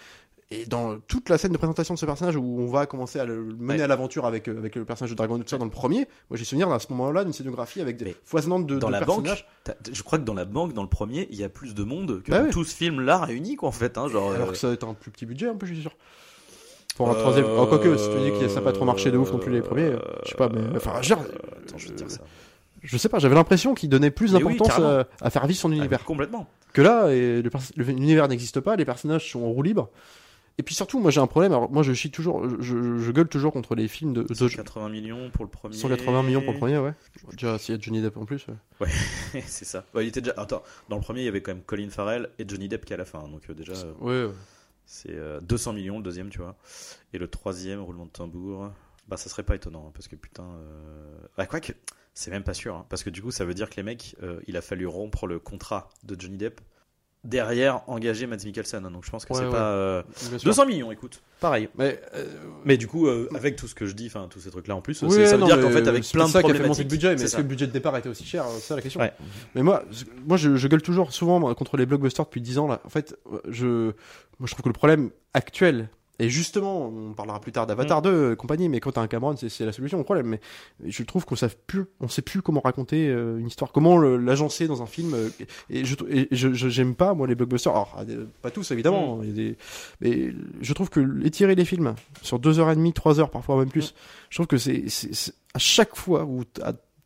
[0.50, 3.26] Et dans toute la scène de présentation de ce personnage où on va commencer à
[3.26, 3.82] le mener Ouais.
[3.82, 6.46] à l'aventure avec, euh, avec le personnage de Dragon ça dans le premier, moi j'ai
[6.46, 9.26] souvenir à ce moment-là d'une scénographie avec des Mais foisonnantes de, dans de la banque,
[9.26, 9.46] personnages.
[9.66, 11.84] t'as- je crois que dans la banque, dans le premier, il y a plus de
[11.84, 12.50] monde que Bah dans ouais.
[12.52, 13.98] tout ce film là réuni quoi en fait.
[13.98, 15.74] Hein, genre, Alors euh, que ça va être un plus petit budget, un peu, je
[15.74, 15.92] suis sûr.
[16.96, 17.46] Pour un Euh, troisième.
[17.60, 19.52] Oh, quoique, si tu dis que ça n'a pas trop marché de ouf non plus
[19.52, 20.62] les premiers, euh, je sais pas, mais.
[20.78, 22.22] Enfin, euh, attends, je vais te dire ça.
[22.84, 25.72] Je sais pas, j'avais l'impression qu'il donnait plus oui, d'importance à, à faire vivre son
[25.72, 26.00] univers.
[26.02, 26.48] Ah, complètement.
[26.74, 27.44] Que là, et
[27.76, 29.90] l'univers n'existe pas, les personnages sont en roue libre.
[30.60, 31.52] Et puis surtout, moi j'ai un problème.
[31.52, 35.30] Alors, moi je chie toujours, je, gueule toujours contre les films de, de 180 millions
[35.30, 35.76] pour le premier.
[35.76, 36.94] 180 millions pour le premier, ouais.
[37.32, 38.48] Déjà, s'il y a Johnny Depp en plus.
[38.80, 38.90] ouais.
[39.46, 39.86] c'est ça.
[39.94, 40.34] Ouais, il était déjà.
[40.38, 42.94] Attends, dans le premier, il y avait quand même Colin Farrell et Johnny Depp qui
[42.94, 43.28] est à la fin.
[43.28, 44.34] Donc euh, déjà, euh, Ouais, ouais.
[44.88, 46.56] c'est euh, 200 millions le deuxième, tu vois.
[47.14, 48.72] Et le troisième, roulement de tambour.
[49.08, 50.44] Bah, ça serait pas étonnant hein, parce que putain.
[50.44, 51.18] Euh...
[51.38, 51.74] Bah, quoi que.
[52.20, 52.74] C'est même pas sûr.
[52.76, 54.88] hein, parce que du coup, ça veut dire que les mecs, euh, il a fallu
[54.88, 56.62] rompre le contrat de Johnny Depp.
[57.24, 58.86] Derrière, engager Mads Mikkelsen.
[58.86, 59.52] hein, donc je pense que Ouais, c'est ouais.
[59.52, 59.72] pas.
[59.72, 60.46] euh, Bien sûr.
[60.50, 61.22] 200 millions, écoute.
[61.42, 61.68] Pareil.
[61.78, 62.26] Mais, euh,
[62.66, 64.82] Mais du coup, euh, avec tout ce que je dis, enfin tous ces trucs-là en
[64.82, 66.54] plus, Oui, c'est- ça veut non, dire qu'en fait, avec plein de ça qui a
[66.54, 68.24] fait problématiques, monter le budget, mais c'est est-ce que le budget de départ était aussi
[68.24, 69.02] cher C'est ça la question.
[69.02, 69.14] Ouais.
[69.56, 69.84] Mais moi,
[70.26, 72.68] moi je, je gueule toujours souvent moi, contre les blockbusters depuis 10 ans.
[72.68, 72.82] Là.
[72.86, 73.16] En fait,
[73.50, 73.92] je,
[74.40, 77.68] moi, je trouve que le problème actuel, et justement, on parlera plus tard Mm.
[77.68, 80.28] d'Avatar 2 euh, compagnie, mais quand t'as un Cameron, c'est la solution au problème.
[80.28, 80.40] Mais
[80.86, 84.68] je trouve qu'on sait plus, on sait plus comment raconter euh, une histoire, comment l'agencer
[84.68, 85.14] dans un film.
[85.14, 85.30] euh,
[85.70, 87.72] et je, et je, je- j'aime pas moi les blockbusters.
[87.74, 87.96] Alors,
[88.42, 89.24] pas tous évidemment, Mm.
[89.24, 89.58] il y a des,
[90.02, 93.94] mais je trouve que étirer les films sur 2h30, 3h, parfois même plus,
[94.30, 94.86] je trouve que c'est
[95.54, 96.44] à chaque fois ou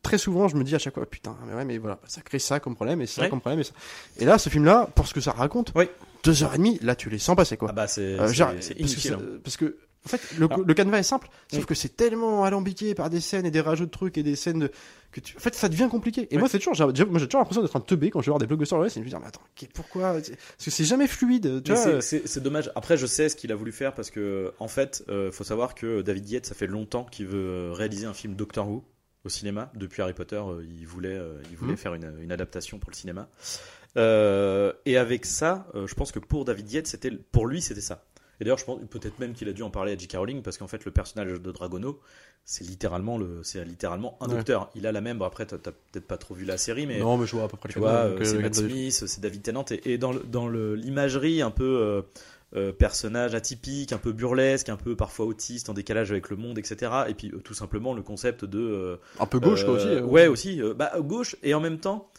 [0.03, 2.39] très souvent je me dis à chaque fois putain mais ouais mais voilà ça crée
[2.39, 3.29] ça comme problème et ça Ouais.
[3.29, 3.71] comme problème et ça
[4.17, 5.85] et là ce film là pour ce que ça raconte Oui.
[6.23, 8.33] Deux heures et demie là tu les sens passer quoi Ah bah c'est Euh, c'est-
[8.33, 9.19] genre, c'est parce, hein.
[9.43, 10.55] parce que en fait le, Ah.
[10.65, 11.65] le canevas est simple sauf Oui.
[11.67, 14.59] que c'est tellement alambiqué par des scènes et des rajouts de trucs et des scènes
[14.59, 14.71] de,
[15.11, 16.39] que tu, en fait ça devient compliqué et Ouais.
[16.39, 18.39] moi c'est toujours j'ai moi j'ai toujours l'impression d'être un teubé quand je vais voir
[18.39, 19.41] des blockbusters et je me dis mais attends
[19.75, 20.13] pourquoi?
[20.13, 22.71] Parce que c'est jamais fluide tu vois c'est- c'est dommage.
[22.75, 25.75] Après, je sais ce qu'il a voulu faire parce que, en fait, euh, faut savoir
[25.75, 28.83] que David Yates, ça fait longtemps qu'il veut euh, réaliser un film Doctor Who
[29.23, 29.71] au cinéma.
[29.75, 31.77] Depuis Harry Potter, euh, il voulait, euh, il voulait Mhm.
[31.77, 33.29] faire une, une adaptation pour le cinéma.
[33.97, 37.81] Euh, et avec ça, euh, je pense que pour David Yates, c'était pour lui, c'était
[37.81, 38.05] ça.
[38.39, 40.15] Et d'ailleurs, je pense peut-être même qu'il a dû en parler à J.K.
[40.15, 41.99] Rowling parce qu'en fait, le personnage de Dragono,
[42.43, 44.35] c'est littéralement le, c'est littéralement un Ouais.
[44.35, 44.71] docteur.
[44.73, 45.19] Il a la même.
[45.19, 47.43] bon, Après, t'as t'as peut-être pas trop vu la série, mais non mais je vois
[47.43, 50.11] à peu près tu vois, euh, c'est Matt Smith, c'est David Tennant, et, et dans,
[50.11, 52.03] le- dans le- l'imagerie un peu
[52.55, 56.57] euh, personnage atypique, un peu burlesque, un peu parfois autiste, en décalage avec le monde,
[56.57, 56.91] etc.
[57.09, 60.25] Et puis euh, tout simplement le concept de euh, un peu gauche quoi aussi ouais
[60.27, 62.09] aussi, bah gauche et en même temps.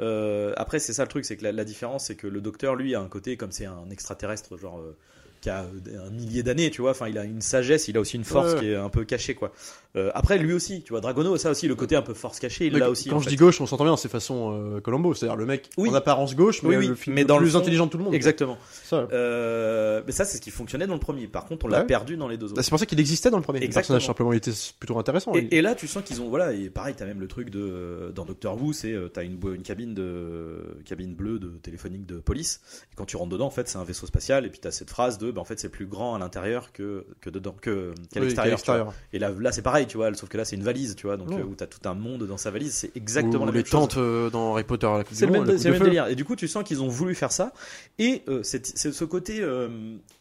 [0.00, 2.94] Euh, après c'est ça le truc, c'est que la, différence c'est que le docteur lui
[2.94, 4.96] a un côté comme c'est un extraterrestre genre euh,
[5.40, 5.60] qui a
[6.06, 6.90] un millier d'années, tu vois.
[6.90, 9.04] Enfin, il a une sagesse, il a aussi une force Ouais, qui est un peu
[9.04, 9.52] cachée, quoi.
[9.96, 12.66] Euh, après, lui aussi, tu vois, Dragono, ça aussi, le côté un peu force cachée,
[12.66, 13.08] il l'a aussi.
[13.08, 13.30] Quand je fait.
[13.30, 15.88] dis gauche, on s'entend bien, c'est façon euh, Colombo, c'est-à-dire le mec Oui.
[15.90, 17.86] en apparence gauche, mais Oui, oui, le film mais le dans le plus fond- intelligent
[17.86, 18.14] de tout le monde.
[18.14, 18.56] Exactement.
[18.84, 19.08] Ça.
[19.12, 21.26] Euh, mais ça, c'est ce qui fonctionnait dans le premier.
[21.26, 21.86] Par contre, on l'a Ouais.
[21.86, 22.54] perdu dans les deux autres.
[22.56, 23.58] Bah, c'est pour ça qu'il existait dans le premier.
[23.60, 23.96] Le Exactement.
[23.96, 25.32] personnage simplement, il était plutôt intéressant.
[25.34, 27.50] Il- Et, et là, tu sens qu'ils ont voilà et pareil, t'as même le truc
[27.50, 32.06] de dans Doctor Who, c'est euh, t'as une, une cabine de cabine bleue de téléphonique
[32.06, 32.60] de police.
[32.92, 34.46] Et quand tu rentres dedans, en fait, c'est un vaisseau spatial.
[34.46, 37.04] Et puis t'as cette phrase de, bah, en fait, c'est plus grand à l'intérieur que
[37.20, 38.92] que dedans que qu'à Oui, l'extérieur.
[39.12, 40.12] Et là, là, c'est pareil, tu vois.
[40.14, 41.16] Sauf que là, c'est une valise, tu vois.
[41.16, 41.40] Donc Ouais.
[41.40, 42.72] euh, où t'as tout un monde dans sa valise.
[42.74, 43.70] C'est exactement Ou la les même chose.
[43.80, 44.86] tentes euh, dans Harry Potter.
[44.86, 46.06] à la Coupe C'est le du même, Monde, la c'est le même délire.
[46.08, 47.52] Et du coup, tu sens qu'ils ont voulu faire ça.
[47.98, 49.44] Et euh, c'est ce côté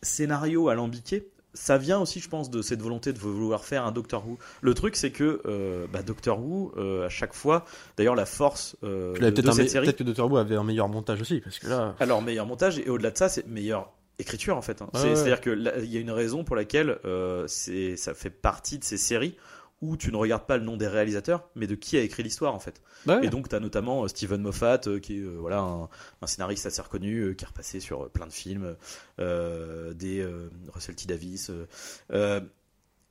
[0.02, 1.28] scénario alambiqué.
[1.56, 4.38] Ça vient aussi, je pense, de cette volonté de vouloir faire un Doctor Who.
[4.62, 7.66] Le truc, c'est que euh, bah, Doctor Who, euh, à chaque fois,
[7.98, 9.86] d'ailleurs, la force euh, de, de cette série.
[9.88, 11.96] peut-être que Doctor Who avait un meilleur montage aussi, parce que là.
[12.00, 14.82] Alors, meilleur montage, et au-delà de ça, c'est meilleure écriture, en fait.
[14.82, 14.90] hein.
[14.94, 15.16] Ouais.
[15.16, 18.84] C'est-à-dire que là, il y a une raison pour laquelle euh, ça fait partie de
[18.84, 19.36] ces séries
[19.82, 22.54] où tu ne regardes pas le nom des réalisateurs, mais de qui a écrit l'histoire,
[22.54, 22.82] en fait.
[23.08, 23.26] Ouais.
[23.26, 25.88] Et donc, tu as notamment euh, Steven Moffat, euh, qui est euh, voilà, un,
[26.22, 28.76] un scénariste assez reconnu, euh, qui est repassé sur plein de films,
[29.18, 30.28] des
[30.74, 31.06] Russell T.
[31.08, 31.50] Davis,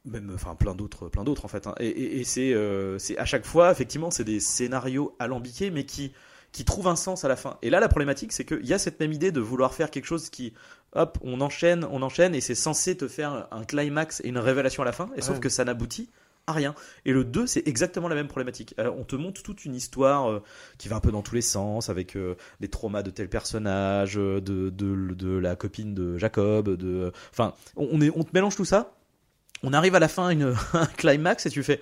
[0.04, 1.66] même enfin plein d'autres, plein d'autres en fait.
[1.66, 1.74] hein.
[1.80, 5.84] Et, et- et c'est, euh, c'est à chaque fois, effectivement, c'est des scénarios alambiqués, mais
[5.84, 6.12] qui
[6.50, 7.58] qui trouvent un sens à la fin.
[7.60, 10.06] Et là, la problématique, c'est qu'il y a cette même idée de vouloir faire quelque
[10.06, 10.54] chose qui,
[10.94, 14.82] hop, on enchaîne, on enchaîne, et c'est censé te faire un climax et une révélation
[14.82, 15.40] à la fin, et sauf Ouais.
[15.40, 16.08] que ça n'aboutit
[16.46, 16.74] à rien.
[17.04, 18.74] Et le 2, c'est exactement la même problématique.
[18.78, 20.42] Alors, on te montre toute une histoire euh,
[20.78, 24.16] qui va un peu dans tous les sens, avec euh, les traumas de tel personnage,
[24.16, 27.12] euh, de, de, de la copine de Jacob, de...
[27.32, 28.94] Enfin, on, on est, on te mélange tout ça,
[29.62, 31.80] on arrive à la fin à une, un climax, et tu fais...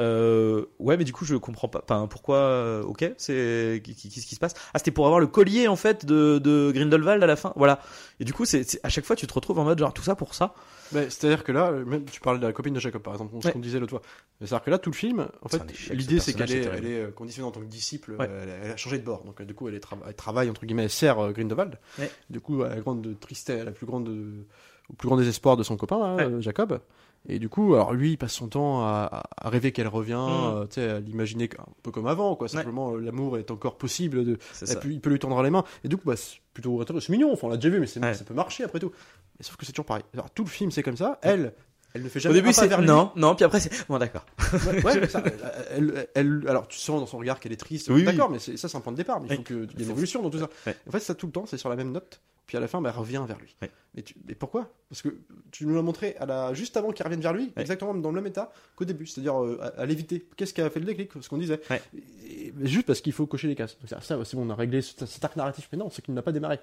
[0.00, 1.80] Euh, ouais, mais du coup, je comprends pas.
[1.84, 4.54] Enfin, pourquoi euh, Ok, c'est qu'est-ce qui se passe?
[4.74, 7.52] Ah, c'était pour avoir le collier en fait de, de Grindelwald à la fin?
[7.56, 7.80] Voilà.
[8.20, 10.14] Et du coup, c'est à chaque fois, tu te retrouves en mode genre tout ça
[10.16, 10.54] pour ça.
[10.92, 13.34] Mais C'est-à-dire que là, euh, même tu parles de la copine de Jacob par exemple,
[13.40, 13.52] ce Ouais.
[13.52, 14.02] qu'on disait l'autre fois.
[14.40, 16.86] C'est-à-dire que là, tout le film, en fait, l'idée ce c'est qu'elle est, c'est elle
[16.86, 18.28] est conditionnée en tant que disciple, Ouais.
[18.30, 19.24] elle, elle a changé de bord.
[19.24, 21.78] Donc du coup, elle, est tra- elle travaille entre guillemets, elle sert Grindelwald.
[21.98, 22.10] Ouais.
[22.30, 25.76] Du coup, à la grande tristesse, la plus grande, au plus grand désespoir de son
[25.76, 26.80] copain, là, Jacob.
[27.28, 30.54] Et du coup, alors lui, il passe son temps à, à rêver qu'elle revient, Mm.
[30.56, 32.48] euh, sais, à l'imaginer un peu comme avant, quoi.
[32.48, 34.24] Simplement, euh, l'amour est encore possible.
[34.24, 35.64] De, elle peut- il peut lui tendre les mains.
[35.84, 37.32] Et du coup, bah, c'est plutôt c'est mignon.
[37.32, 38.14] Enfin, on l'a déjà vu, mais Ouais.
[38.14, 38.92] ça peut marcher après tout.
[39.38, 40.04] Mais sauf que c'est toujours pareil.
[40.12, 41.18] Alors, tout le film, c'est comme ça.
[41.22, 41.54] Elle,
[41.94, 44.26] elle ne fait jamais Au début, c'est non, non, puis après, c'est bon, d'accord.
[44.66, 45.22] Ouais, ouais, mais ça,
[45.70, 47.88] elle, elle- alors tu sens dans son regard qu'elle est triste.
[47.88, 49.20] Oui, D'accord, mais ça c'est un point de départ.
[49.22, 50.48] Mais il faut qu'il y ait une évolution dans tout ça.
[50.88, 52.20] En fait, ça tout le temps, c'est sur la même note.
[52.46, 53.56] Puis à la fin, bah, elle revient vers lui.
[53.62, 53.70] Ouais.
[53.94, 54.70] Mais, tu- mais pourquoi?
[54.90, 55.08] Parce que
[55.50, 56.52] tu nous l'as montré à la...
[56.52, 57.62] juste avant qu'il revienne vers lui, Ouais.
[57.62, 60.26] exactement dans le même état qu'au début, c'est-à-dire euh, à, à l'éviter.
[60.36, 61.10] Qu'est-ce qui a fait le déclic?
[61.20, 61.60] Ce qu'on disait.
[61.70, 61.80] Ouais.
[62.28, 63.78] Et- mais juste parce qu'il faut cocher les cases.
[63.78, 65.68] Donc, ça, ça, c'est bon, on a réglé ce- cet arc narratif.
[65.72, 66.58] Mais non, c'est qu'il n'a pas démarré.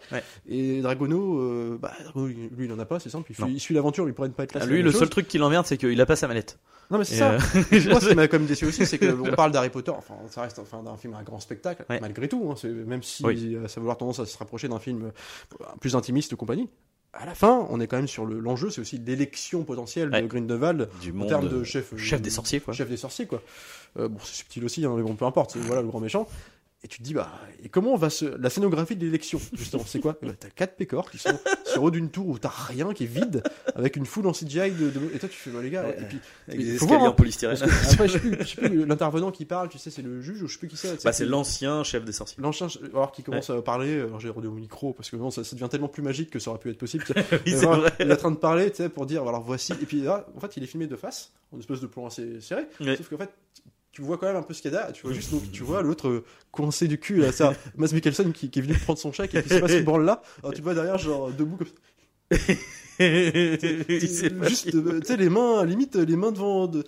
[0.48, 3.32] Et Dragono, euh, bah, lui, il en a pas, c'est simple.
[3.32, 3.48] Il, fait- Non.
[3.50, 4.62] il suit l'aventure, il pourrait ne pas être là.
[4.64, 6.60] Ah, lui, le seul truc qui l'emmerde, c'est qu'il a pas sa manette.
[6.90, 7.32] Non, mais c'est ça.
[7.36, 7.40] euh,
[7.90, 10.42] Moi, ce qui m'a quand même déçu aussi, c'est qu'on parle d'Harry Potter, enfin, ça
[10.42, 13.56] reste enfin, d'un film à grand spectacle, malgré tout, hein, même si Oui.
[13.70, 16.70] ça va avoir tendance à se rapprocher d'un film euh, plus intimiste, compagnie.
[17.14, 20.22] À la fin, on est quand même sur le- l'enjeu, c'est aussi l'élection potentielle Ouais.
[20.22, 22.74] de Grindelwald du en termes de chef, euh, chef des sorciers, quoi.
[22.74, 23.42] Chef des sorciers, quoi.
[24.00, 26.26] Euh, bon, c'est subtil aussi, hein, mais bon, peu importe, voilà le grand méchant.
[26.84, 27.30] Et tu te dis, bah,
[27.64, 28.26] et comment on va se.
[28.26, 30.18] La scénographie de l'élection, justement, c'est quoi?
[30.24, 31.38] Eh ben, T'as quatre pécores qui sont
[31.72, 33.44] sur haut d'une tour où t'as rien, qui est vide,
[33.76, 34.90] avec une foule en CGI de.
[34.90, 35.96] de- Et toi, tu fais, bah, les gars, Ouais.
[36.00, 36.18] et puis.
[36.48, 37.56] Avec des escaliers voir, hein, en polystyrène.
[37.60, 40.02] parce que, après, je sais plus, je sais plus, l'intervenant qui parle, tu sais, c'est
[40.02, 41.04] le juge ou je sais plus qui c'est.
[41.04, 42.42] Bah, c'est l'ancien chef des sorciers.
[42.42, 45.44] L'ancien, alors qui commence à parler, alors j'ai redé au micro parce que vraiment ça,
[45.44, 47.04] ça devient tellement plus magique que ça aurait pu être possible.
[47.46, 47.92] Oui, vrai.
[48.00, 49.74] Il est en train de parler, tu sais, pour dire alors voici.
[49.74, 52.42] Et puis là, en fait, il est filmé de face, en espèce de plan assez
[52.42, 52.64] serré.
[52.80, 52.96] Ouais.
[52.98, 53.30] Sauf qu'en fait,
[53.92, 54.94] tu vois quand même un peu ce qu'il y a derrière.
[54.94, 58.34] Tu vois juste, donc, tu vois l'autre euh, coincé du cul, là, ça, Mads Mikkelsen
[58.34, 60.22] qui, qui est venu prendre son chèque et qui se passe une branle là.
[60.42, 61.74] Alors tu vois derrière, genre debout comme ça.
[63.00, 66.68] Juste, euh, tu sais, les mains, limite, les mains devant.
[66.68, 66.86] De...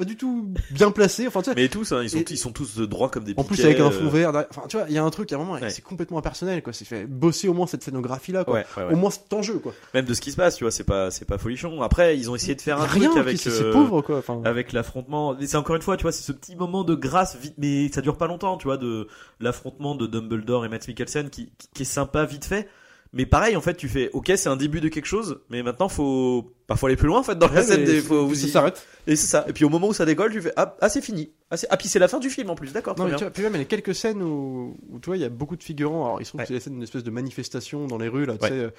[0.00, 1.26] Pas du tout bien placées.
[1.26, 3.24] Enfin, tu sais, Mais tous, hein, ils sont, Et- ils sont tous de droit comme
[3.24, 4.32] des En plus, avec un euh, fond vert.
[4.32, 4.48] derrière.
[4.50, 5.68] Enfin, tu vois, il y a un truc, à un moment, Ouais.
[5.68, 6.72] c'est complètement impersonnel, quoi.
[6.72, 8.54] C'est fait bosser au moins cette scénographie-là, quoi.
[8.54, 8.92] Ouais, ouais, ouais.
[8.94, 9.74] Au moins cet enjeu, quoi.
[9.92, 11.82] Même de ce qui se passe, tu vois, c'est pas, c'est pas folichon.
[11.82, 14.16] Après, ils ont essayé de faire un rien, truc avec, euh, pauvre, quoi.
[14.18, 15.36] Enfin, avec l'affrontement.
[15.38, 17.90] Mais c'est encore une fois, tu vois, c'est ce petit moment de grâce vite, mais
[17.92, 19.06] ça dure pas longtemps, tu vois, de
[19.38, 22.68] l'affrontement de Dumbledore et Matt Mikkelsen qui, qui, qui est sympa vite fait.
[23.12, 25.88] Mais pareil, en fait, tu fais, ok, c'est un début de quelque chose, mais maintenant
[25.88, 28.48] faut, bah, faut aller plus loin, en fait, dans la scène des, faut vous y-
[28.48, 28.86] s'arrête.
[29.08, 29.44] Et c'est ça.
[29.48, 31.32] Et puis au moment où ça décolle, tu fais, ah, ah, c'est fini.
[31.50, 33.18] Ah, ah, puis c'est la fin du film en plus, d'accord, Non, mais bien.
[33.18, 35.24] tu vois, puis même, il y a quelques scènes où, où tu vois, il y
[35.24, 36.04] a beaucoup de figurants.
[36.06, 36.44] Alors, il se trouve Ouais.
[36.44, 38.50] que c'est les scènes d'une espèce de manifestation dans les rues, là, tu Ouais.
[38.50, 38.54] sais.
[38.58, 38.70] euh,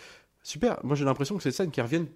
[0.44, 0.80] Super.
[0.84, 2.08] Moi, j'ai l'impression que c'est des scènes qui reviennent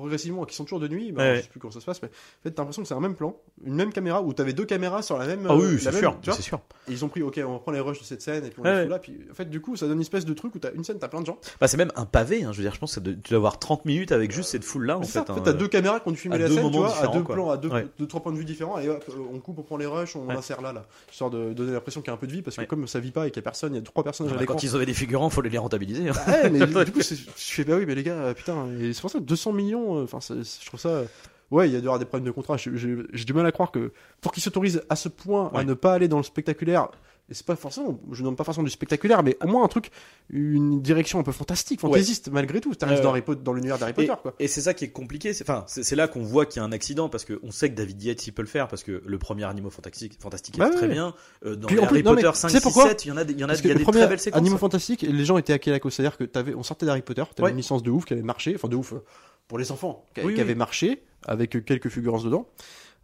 [0.00, 1.12] progressivement, qui sont toujours de nuit.
[1.12, 1.36] Bah, Ouais.
[1.36, 3.00] Je sais plus comment ça se passe, mais en fait, t'as l'impression que c'est un
[3.00, 5.46] même plan, une même caméra où t'avais deux caméras sur la même.
[5.48, 6.60] Ah euh, oui, la c'est sûr, c'est sûr.
[6.88, 8.64] Et ils ont pris, ok, on reprend les rushs de cette scène et puis on
[8.64, 8.98] Ouais, les là.
[8.98, 10.98] Puis en fait, du coup, ça donne une espèce de truc où t'as une scène,
[10.98, 11.38] t'as plein de gens.
[11.60, 13.58] Bah, c'est même un pavé, hein, je veux dire, je pense que tu dois avoir
[13.58, 15.18] 30 minutes avec juste cette foule-là, en fait.
[15.20, 17.06] en fait, hein, t'as deux caméras qui ont dû filmer la scène, tu vois, à
[17.08, 17.34] deux quoi.
[17.34, 17.86] plans, à deux, Ouais.
[17.98, 20.16] deux, trois points de vue différents, et hop, euh, on coupe, on prend les rushs,
[20.16, 22.42] on insère là, là, histoire de donner l'impression qu'il y a un peu de vie,
[22.42, 24.02] parce que comme ça vit pas et qu'il y a personne, il y a trois
[24.04, 26.08] personnages à bah, quand ils avaient des figurants, faut les rentabiliser.
[26.08, 26.12] hein.
[26.26, 29.00] Bah ouais, mais du coup, je fais bah oui, mais les gars, euh, putain, c'est
[29.00, 31.02] pour ça que 200 millions, euh, enfin, je trouve ça.
[31.50, 32.56] Ouais, il y a dû avoir des problèmes de contrat.
[32.56, 35.94] J'ai du mal à croire que pour qu'ils s'autorisent à ce point à ne pas
[35.94, 36.90] aller dans le spectaculaire,
[37.30, 39.90] c'est pas forcément, je demande pas forcément du spectaculaire, mais au moins un truc,
[40.30, 42.72] une direction un peu fantastique, fantaisiste malgré tout.
[42.78, 44.34] Ça reste Ouais, dans, dans l'univers d'Harry Et, Potter, quoi.
[44.38, 45.32] et c'est ça qui est compliqué.
[45.32, 47.74] C'est, enfin, c'est, là qu'on voit qu'il y a un accident parce qu'on sait que
[47.74, 50.70] David Yates il peut le faire parce que le premier Animaux Fantastiques fantastique est Bah
[50.70, 50.92] très ouais.
[50.92, 51.14] bien.
[51.44, 53.04] Euh, dans Puis les plus- Harry non, mais Potter tu 5, sais 6, pourquoi 7,
[53.04, 54.38] il y en a, il y en a, y a des très belles séquences.
[54.40, 55.94] Animaux Fantastiques, les gens étaient à cause.
[55.94, 57.50] C'est-à-dire que t'avais, on sortait d'Harry Potter, t'avais Ouais.
[57.50, 59.04] une licence de ouf qui avait marché, enfin de ouf euh,
[59.48, 60.40] pour les enfants, qui, Oui, qui oui.
[60.40, 62.46] avait marché, avec euh, quelques fulgurances dedans,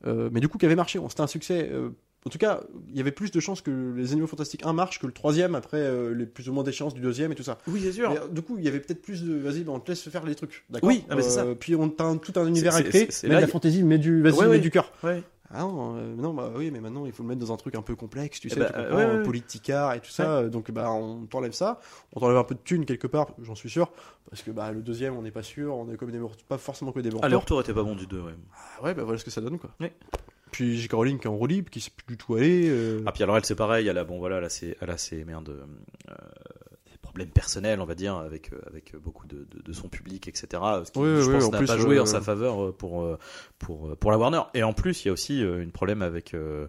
[0.07, 1.01] Euh, mais du coup qui avait marché.
[1.09, 1.69] C'était un succès.
[1.73, 1.89] euh,
[2.27, 4.99] en tout cas, il y avait plus de chances que les Animaux Fantastiques 1 marche
[4.99, 7.59] que le troisième après euh, les plus ou moins d'échéances du deuxième et tout ça.
[7.69, 8.11] Oui, c'est sûr.
[8.11, 9.35] Mais, euh, du coup, il y avait peut-être plus de.
[9.37, 10.65] Vas-y, bah, on te laisse faire les trucs.
[10.69, 11.45] D'accord Oui, ah, mais c'est ça.
[11.45, 13.09] Euh, Puis on t'a un- tout un univers à créer.
[13.25, 14.23] là, la fantaisie, mais du.
[14.23, 14.93] Vas-y, Ouais, du cœur.
[15.05, 15.23] Ouais.
[15.49, 17.77] Ah non, euh, non, bah oui, mais maintenant il faut le mettre dans un truc
[17.77, 19.23] un peu complexe, tu Eh sais, bah, tu comprends, ouais, ouais, un ouais.
[19.23, 20.43] politicard et tout ça.
[20.49, 21.79] Donc bah on t'enlève ça,
[22.15, 23.93] on t'enlève un peu de thunes quelque part, j'en suis sûr,
[24.29, 26.59] parce que bah le deuxième on n'est pas sûr, on est comme des morts- pas
[26.59, 28.33] forcément que des bons Ah, le retour était pas bon du 2, ouais.
[28.81, 29.71] Ah ouais, bah voilà ce que ça donne quoi.
[30.57, 30.93] Puis J.K.
[30.95, 32.69] Rowling qui est en roue libre, qui sait plus du tout aller.
[32.71, 34.97] euh, Ah, puis alors elle, c'est pareil, elle a, bon, voilà, là, c'est, elle a
[34.97, 36.15] ses, merde, euh,
[36.91, 40.29] des problèmes personnels, on va dire, avec, euh, avec beaucoup de, de, de son public,
[40.29, 40.47] etc.
[40.85, 43.19] Ce qui, Oui, je oui, pense, en n'a pas joué euh, en sa faveur pour,
[43.59, 44.41] pour, pour la Warner.
[44.55, 46.69] Et en plus, il y a aussi une problème avec euh,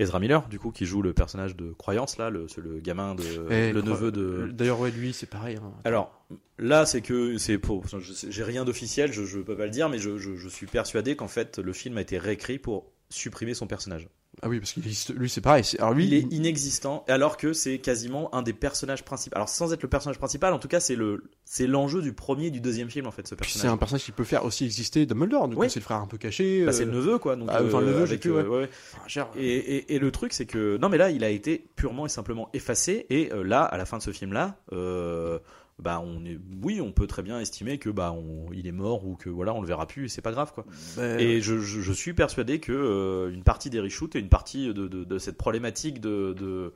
[0.00, 3.22] Ezra Miller, du coup, qui joue le personnage de Croyance, là, le, le gamin de,
[3.52, 5.58] et le neveu de, D'ailleurs ouais, lui c'est pareil.
[5.62, 5.72] hein.
[5.84, 6.26] Alors
[6.58, 7.84] là, c'est que c'est pour.
[8.28, 11.14] J'ai rien d'officiel, je, je peux pas le dire, mais je, je, je suis persuadé
[11.14, 14.08] qu'en fait le film a été réécrit pour supprimer son personnage.
[14.42, 15.64] Ah oui, parce qu'il existe- lui c'est pareil.
[15.78, 19.34] Alors lui, Il est inexistant, alors que c'est quasiment un des personnages principaux.
[19.34, 22.46] Alors sans être le personnage principal, en tout cas, c'est le c'est l'enjeu du premier
[22.46, 23.74] et du deuxième film en fait ce puis c'est personnage.
[23.74, 25.48] un personnage qui peut faire aussi exister Dumbledore.
[25.48, 25.68] Du Oui.
[25.70, 26.64] c'est le frère un peu caché.
[26.64, 27.34] Bah, c'est le euh, neveu quoi.
[27.34, 28.42] Donc, ah, enfin, le euh, neveu, j'ai avec, plus, ouais.
[28.42, 28.70] euh, ouais.
[28.94, 31.66] enfin, genre, Et, et, et le truc, c'est que non, mais là, il a été
[31.74, 33.06] purement et simplement effacé.
[33.10, 35.38] Et euh, là, à la fin de ce film-là, euh,
[35.80, 39.06] bah, on est, oui, on peut très bien estimer que bah, on, il est mort
[39.06, 40.06] ou que voilà, on le verra plus.
[40.06, 40.64] Et c'est pas grave, quoi.
[40.96, 44.28] bah, Et je, je, je suis persuadé que euh, une partie des reshoots et une
[44.28, 46.72] partie de, de, de cette problématique de, de,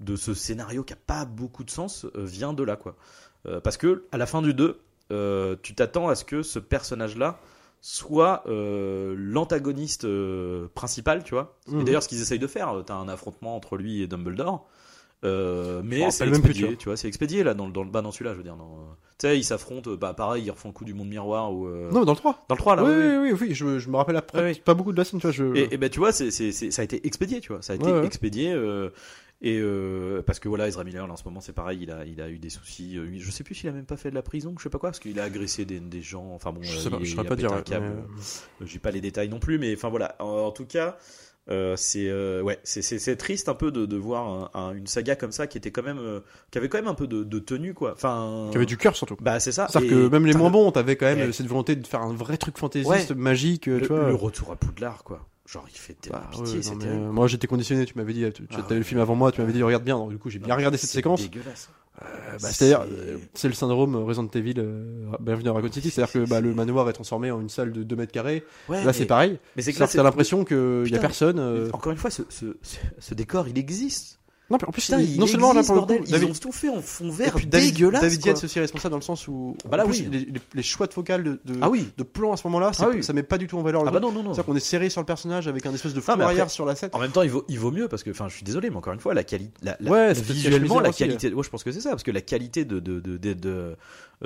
[0.00, 2.96] de ce scénario qui a pas beaucoup de sens euh, vient de là, quoi.
[3.46, 4.78] Euh, parce que à la fin du 2,
[5.10, 7.38] euh, tu t'attends à ce que ce personnage-là
[7.80, 11.58] soit euh, l'antagoniste euh, principal, tu vois.
[11.68, 11.84] Et Mhm.
[11.84, 14.68] d'ailleurs, ce qu'ils essayent de faire, t'as un affrontement entre lui et Dumbledore.
[15.24, 16.96] Euh, mais c'est même expédié, tu vois.
[16.96, 18.56] c'est expédié là dans, le- dans, le- bah, dans celui-là, je veux dire.
[18.56, 21.68] dans- Tu sais, ils s'affrontent, bah pareil, ils refont le coup du monde miroir ou
[21.68, 22.44] euh, Non, dans le 3.
[22.48, 22.82] dans le 3 là.
[22.84, 23.32] oui, oui, oui.
[23.32, 25.32] oui, oui, je, je me rappelle après, pas beaucoup de la scène, tu vois.
[25.32, 25.54] Je...
[25.54, 27.62] Et, et ben tu vois, c'est, ça a été expédié, tu vois.
[27.62, 28.52] Ça a été Ouais, expédié.
[28.52, 28.90] euh,
[29.44, 32.04] et euh, parce que voilà, Ezra Miller, là, en ce moment, c'est pareil, il a,
[32.04, 32.96] il a eu des soucis.
[32.96, 34.78] euh, je sais plus s'il a même pas fait de la prison, je sais pas
[34.78, 36.30] quoi, parce qu'il a agressé des, des gens.
[36.32, 37.50] Enfin bon, je euh, sais pas, il, je il saurais a pas dire.
[37.70, 40.14] mais- Euh, J'ai pas les détails non plus, mais enfin voilà.
[40.20, 40.96] En, en tout cas,
[41.50, 45.16] euh, c'est euh, ouais, c'est, triste un peu de, de voir un- un- une saga
[45.16, 47.38] comme ça qui était quand même, euh, qui avait quand même un peu de, de
[47.40, 47.92] tenue, quoi.
[47.94, 49.16] Enfin, Qui avait du cœur surtout.
[49.20, 49.66] Bah c'est ça.
[49.68, 51.32] C'est-à-dire Et que même les moins bons, t'avais quand même Ouais.
[51.32, 53.16] cette volonté de faire un vrai truc fantaisiste, Ouais.
[53.16, 54.06] magique, le, tu vois.
[54.08, 55.26] le retour à Poudlard, quoi.
[55.44, 58.24] Genre, il fait tellement Bah, pitié, ouais, non, mais, moi j'étais conditionné, tu m'avais dit,
[58.32, 60.30] tu Ah, avais le film avant moi, tu m'avais dit regarde bien, donc du coup
[60.30, 61.20] j'ai bien regardé cette séquence.
[61.22, 61.68] dégueulasse.
[62.00, 65.90] Euh, bah, C'est- c'est-à-dire, euh, c'est le syndrome Resident Evil, euh, bienvenue à Raccoon City,
[65.90, 68.44] c'est-à-dire que bah, le manoir est transformé en une salle de 2 mètres carrés.
[68.68, 71.38] Ouais, Là c'est pareil, Mais c'est que t'as l'impression qu'il y Putain, a personne.
[71.38, 72.46] euh, Encore une fois, ce, ce,
[72.98, 74.20] ce décor, il existe.
[74.52, 76.02] Non, mais en plus, Putain, il- il non seulement là pour le coup, bordel.
[76.06, 78.02] Ils David, ont tout fait en fond et vert puis David, dégueulasse.
[78.02, 78.26] David.
[78.26, 80.34] Yates aussi responsable dans le sens où Bah là, plus, oui.
[80.54, 81.88] les, choix de focale de, de, Ah oui.
[81.96, 83.02] de plan à ce moment-là, Ah oui.
[83.02, 84.34] ça met pas du tout en valeur le Ah bah non, non, non.
[84.34, 86.66] C'est-à-dire qu'on est serré sur le personnage avec un espèce de Ah, après- arrière sur
[86.66, 86.90] la scène.
[86.92, 88.76] En même temps, il vaut, il vaut mieux parce que, enfin, je suis désolé, mais
[88.76, 91.48] encore une fois, la qualité, la, la- Ouais, c'est peut-être visuellement, la qualité, ouais, je
[91.50, 93.76] pense que c'est ça, parce que la qualité de, de, de, de,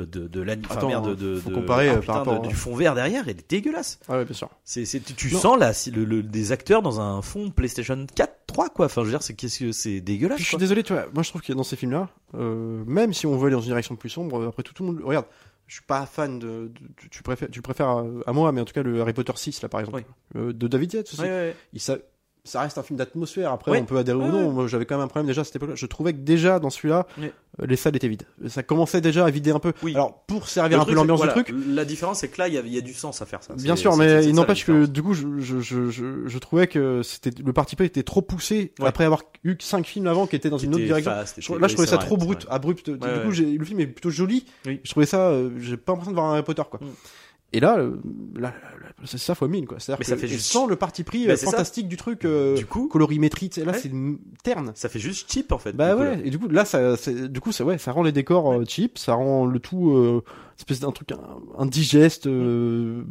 [0.04, 2.48] de, de, de Attends, merde, de, faut de- comparer, ah, euh, putain, par rapport de-
[2.48, 3.98] du fond vert derrière, elle est dégueulasse.
[4.08, 4.50] Ah ouais, bien sûr.
[4.64, 5.38] C'est, c'est, tu, Non.
[5.38, 8.86] sens là, si le, le- des acteurs dans un fond PlayStation 4, 3, quoi.
[8.86, 11.06] Enfin, je veux dire, c'est, qu'est-ce que c'est dégueulasse, Puis je suis désolé, tu vois,
[11.14, 13.68] moi je trouve que dans ces films-là, euh, même si on veut aller dans une
[13.68, 15.00] direction plus sombre, euh, après tout, tout le monde.
[15.04, 15.26] Regarde,
[15.66, 16.46] je suis pas fan de.
[16.46, 16.70] de-
[17.10, 19.62] tu, préfères, tu préfères à, à moi, mais en tout cas le Harry Potter 6,
[19.62, 19.98] là par exemple,
[20.34, 20.40] Oui.
[20.40, 21.22] euh, de David Yates aussi.
[21.22, 21.80] Ouais, ouais, Il,
[22.46, 23.52] ça, reste un film d'atmosphère.
[23.52, 23.80] Après, Ouais.
[23.80, 24.46] on peut adhérer ou non.
[24.48, 24.52] ouais.
[24.54, 25.56] Moi, j'avais quand même un problème déjà à cette.
[25.74, 27.32] Je trouvais que déjà dans celui-là, Ouais.
[27.60, 28.22] euh, les salles étaient vides.
[28.48, 29.72] Ça commençait déjà à vider un peu.
[29.82, 29.94] Oui.
[29.94, 31.52] Alors, pour servir Le un peu l'ambiance du truc.
[31.68, 33.42] La différence, c'est que là, il y a, il y a du sens à faire
[33.42, 33.54] ça.
[33.54, 37.02] Bien sûr, mais il n'empêche que du coup, je, je, je, je, je trouvais que
[37.02, 40.50] c'était le parti pris était trop poussé après avoir eu cinq films avant qui étaient
[40.50, 41.10] dans Qui une autre direction.
[41.12, 42.88] fast, là, je trouvais ça vrai, trop brut, abrupt.
[42.90, 44.46] Du coup, le film est plutôt joli.
[44.64, 46.80] Je trouvais ça, euh, j'ai pas l'impression de voir un Harry Potter, quoi.
[47.56, 47.96] Et là, euh,
[48.34, 49.78] là, là, là, c'est ça fois mille quoi.
[49.80, 51.50] C'est-à-dire Mais que- ça fait et juste- sans le parti pris Bah, euh, ça.
[51.50, 53.50] fantastique du truc, euh, Du coup- colorimétrie.
[53.56, 53.78] Là, Ouais.
[53.78, 53.90] c'est
[54.42, 54.72] terne.
[54.74, 55.72] Ça fait juste cheap en fait.
[55.72, 56.20] Bah du ouais.
[56.24, 56.96] Et du coup, là, ça,
[57.28, 60.22] du coup, ça, ouais, ça rend les décors euh, cheap, ça rend le tout euh,
[60.58, 61.08] espèce d'un truc
[61.58, 62.26] indigeste.
[62.26, 63.02] euh,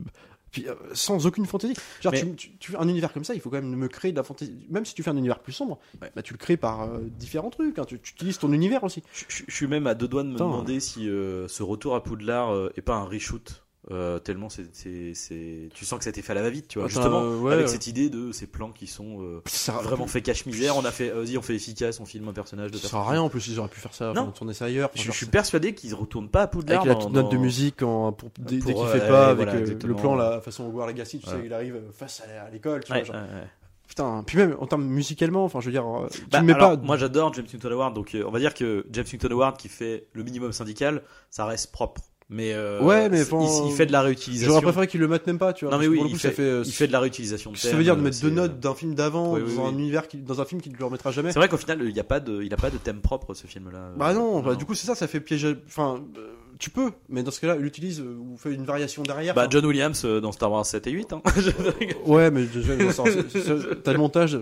[0.52, 1.74] puis, euh, sans aucune fantaisie.
[2.02, 4.18] Genre, Mais- tu, tu, un univers comme ça, il faut quand même me créer de
[4.18, 4.56] la fantaisie.
[4.70, 6.10] Même si tu fais un univers plus sombre, Ouais.
[6.16, 7.78] bah, tu le crées par euh, différents trucs.
[7.78, 7.84] hein.
[7.86, 9.04] Tu, tu utilises ton univers aussi.
[9.14, 11.94] Je, je- je suis même à deux doigts de me demander si euh, ce retour
[11.96, 13.65] à Poudlard euh, est pas un reshoot.
[13.92, 16.88] Euh, tellement c'est, tu sens que ça a été fait à la va-vite, tu vois.
[16.88, 17.72] Justement, euh, ouais, avec ouais.
[17.72, 20.76] cette idée de ces plans qui sont euh, Ça, vraiment fait cache-misère.
[20.76, 23.10] On a fait, vas-y, on fait efficace, on filme un personnage de Ça sert à
[23.12, 24.32] rien en plus, ils auraient pu faire ça, Non.
[24.32, 24.90] tourner ça ailleurs.
[24.96, 26.82] Je, suis persuadé qu'ils retournent pas à Poudlard.
[26.82, 29.28] avec la dans- petite note de dans- musique en, pour, dès, dès qu'il fait pas,
[29.30, 32.84] avec voilà, le plan, la façon War Legacy, tu sais, il arrive face à, l'école,
[32.84, 33.04] tu vois.
[33.04, 33.16] genre.
[33.88, 36.84] Putain, puis même en termes musicalement, enfin, je veux dire, tu Bah, mets alors, pas.
[36.84, 40.08] Moi j'adore James Newton Howard, donc on va dire que James Newton Howard qui fait
[40.14, 42.02] le minimum syndical, ça reste propre.
[42.28, 44.52] Mais, euh, Ouais, mais bon, il, il fait de la réutilisation.
[44.52, 45.74] J'aurais préféré qu'ils le mettent même pas, tu vois.
[45.74, 46.42] Non mais oui, pour le il coup, fait, ça fait.
[46.42, 48.60] euh, il fait de la réutilisation de Ça veut dire de mettre deux c'est- notes
[48.60, 50.86] d'un film d'avant Oui, oui, dans un univers qui, dans un film qui ne le
[50.86, 51.32] remettra jamais.
[51.32, 53.36] C'est vrai qu'au final, il n'y a pas de, il a pas de thème propre
[53.36, 53.92] ce film-là.
[53.96, 55.56] Bah non, bah, du coup c'est ça, ça fait piéger.
[55.68, 59.04] Enfin, euh, tu peux, mais dans ce cas-là, il utilise euh, ou fait une variation
[59.04, 59.36] derrière.
[59.36, 59.46] Bah.
[59.48, 61.14] John Williams euh, dans Star Wars 7 et 8.
[61.14, 61.22] Hein.
[62.08, 62.46] Ouais, mais
[63.84, 64.40] t'as le montage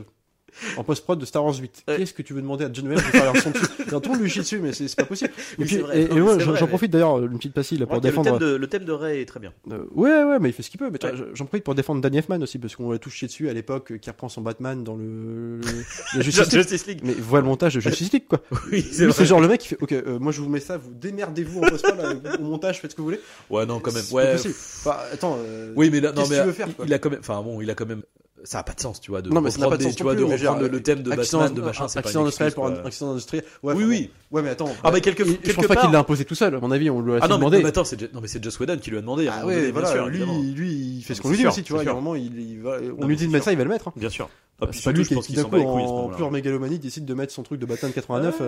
[0.77, 1.83] en post-prod de Star Wars 8.
[1.87, 1.97] Ouais.
[1.97, 3.65] Qu'est-ce que tu veux demander à John Williams de faire son dessus?
[3.89, 5.31] Y a un ton lui chier dessus, mais c'est pas possible.
[5.59, 6.01] Et puis, vrai.
[6.01, 8.37] et, et c'est j'en profite d'ailleurs, une petite pastille là, pour le, défendre.
[8.37, 9.53] thème de, le thème de Ray est très bien.
[9.71, 10.89] Euh, ouais, ouais, mais il fait ce qu'il peut.
[10.91, 11.11] Mais Ouais.
[11.33, 13.91] j'en profite pour défendre Danny Elfman aussi, parce qu'on l'a tout chié dessus à l'époque,
[13.91, 15.59] euh, qui reprend son Batman dans le,
[16.19, 16.51] Justice League.
[16.51, 16.99] Justice League.
[17.03, 18.41] Mais vois le montage de Justice League, quoi.
[18.71, 20.91] Oui, c'est genre le mec qui fait, ok, euh, moi je vous mets ça, vous
[20.93, 23.19] démerdez-vous en post-prod, au montage, faites ce que vous voulez.
[23.49, 24.03] Ouais, non, quand même.
[24.11, 24.33] Ouais.
[24.33, 24.53] possible.
[24.55, 25.37] Enfin, attends.
[25.39, 26.37] euh, Oui, mais là, non, mais
[26.85, 28.03] il a quand même, enfin bon, il a quand même,
[28.43, 29.89] ça a pas de sens, tu vois, de Non, mais ça n'a reprendre pas de
[29.89, 32.51] sens tu vois, de reprendre le thème de Batman, de machin, c'est pas accident industriel
[32.53, 33.45] pour un accident industriel.
[33.63, 34.09] Ouais, Oui, oui.
[34.31, 34.69] Ouais, mais attends.
[34.83, 35.83] Ah, mais quelque, je pense pas part.
[35.83, 36.55] qu'il l'a imposé tout seul.
[36.55, 37.57] À mon avis, on lui a Ah non, mais, demandé.
[37.57, 39.27] non, mais attends, c'est, non, mais c'est Joss Whedon qui lui a demandé.
[39.31, 40.39] Ah ouais, voilà, sûr, lui, évidemment.
[40.41, 41.83] lui, il fait ce qu'on lui dit aussi, tu vois.
[41.93, 43.91] moment, il, va- on lui dit de mettre ça, il va le mettre.
[43.95, 44.29] Bien sûr.
[44.61, 47.13] Ah, puis C'est pas lui je qui, d'un s'en coup, en pure mégalomanie, décide de
[47.13, 48.41] mettre son truc de Batman 89.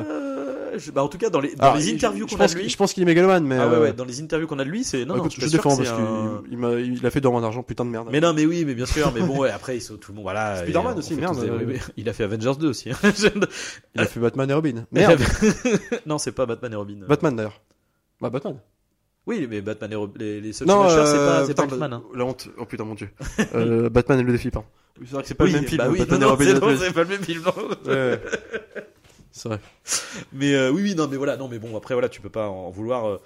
[0.76, 0.78] Euh.
[0.78, 2.70] Euh, je- bah, en tout cas, dans les, dans les interviews qu'on a de lui.
[2.70, 3.58] Je pense qu'il est mégalomane, mais.
[3.58, 5.48] Ah ouais, euh, ouais, dans les interviews qu'on a de lui, c'est, non, bah, je
[5.48, 8.08] défends parce un- qu'il il m'a- il a fait dormir d'argent, putain de merde.
[8.12, 10.16] Mais non, mais oui, mais bien sûr, mais bon, ouais, après, ils sont tout le
[10.18, 10.58] monde, voilà.
[10.64, 11.78] Spider-Man euh, aussi, merde, des- euh.
[11.98, 12.92] Il a fait Avengers 2 aussi.
[12.92, 12.98] hein.
[13.96, 14.86] Il a fait Batman et Robin.
[14.92, 15.20] Merde.
[16.06, 16.98] non, c'est pas Batman et Robin.
[17.08, 17.62] Batman d'ailleurs.
[18.22, 18.58] Bah, Batman.
[19.28, 21.94] Oui, mais Batman et Robin, les, les seuls Non, c'est euh, pas, putain, Batman.
[21.94, 22.04] Hein.
[22.14, 22.48] La honte.
[22.60, 23.10] Oh putain, mon dieu.
[23.56, 24.68] Euh, Batman et le défi, pardon.
[25.00, 25.78] Oui, C'est vrai que c'est pas oui, le même film.
[25.80, 26.46] bah oui, Batman et Robin.
[26.46, 26.72] c'est, Batman.
[26.74, 27.42] non, c'est pas le même film.
[29.36, 29.60] C'est vrai.
[30.32, 32.48] Mais euh, oui, oui, non, mais voilà, non, mais bon, après, voilà, tu peux pas
[32.50, 33.06] en vouloir.
[33.08, 33.22] euh,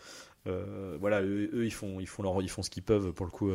[0.47, 3.25] euh, voilà, eux, eux, ils font, ils font leur, ils font ce qu'ils peuvent pour
[3.27, 3.51] le coup.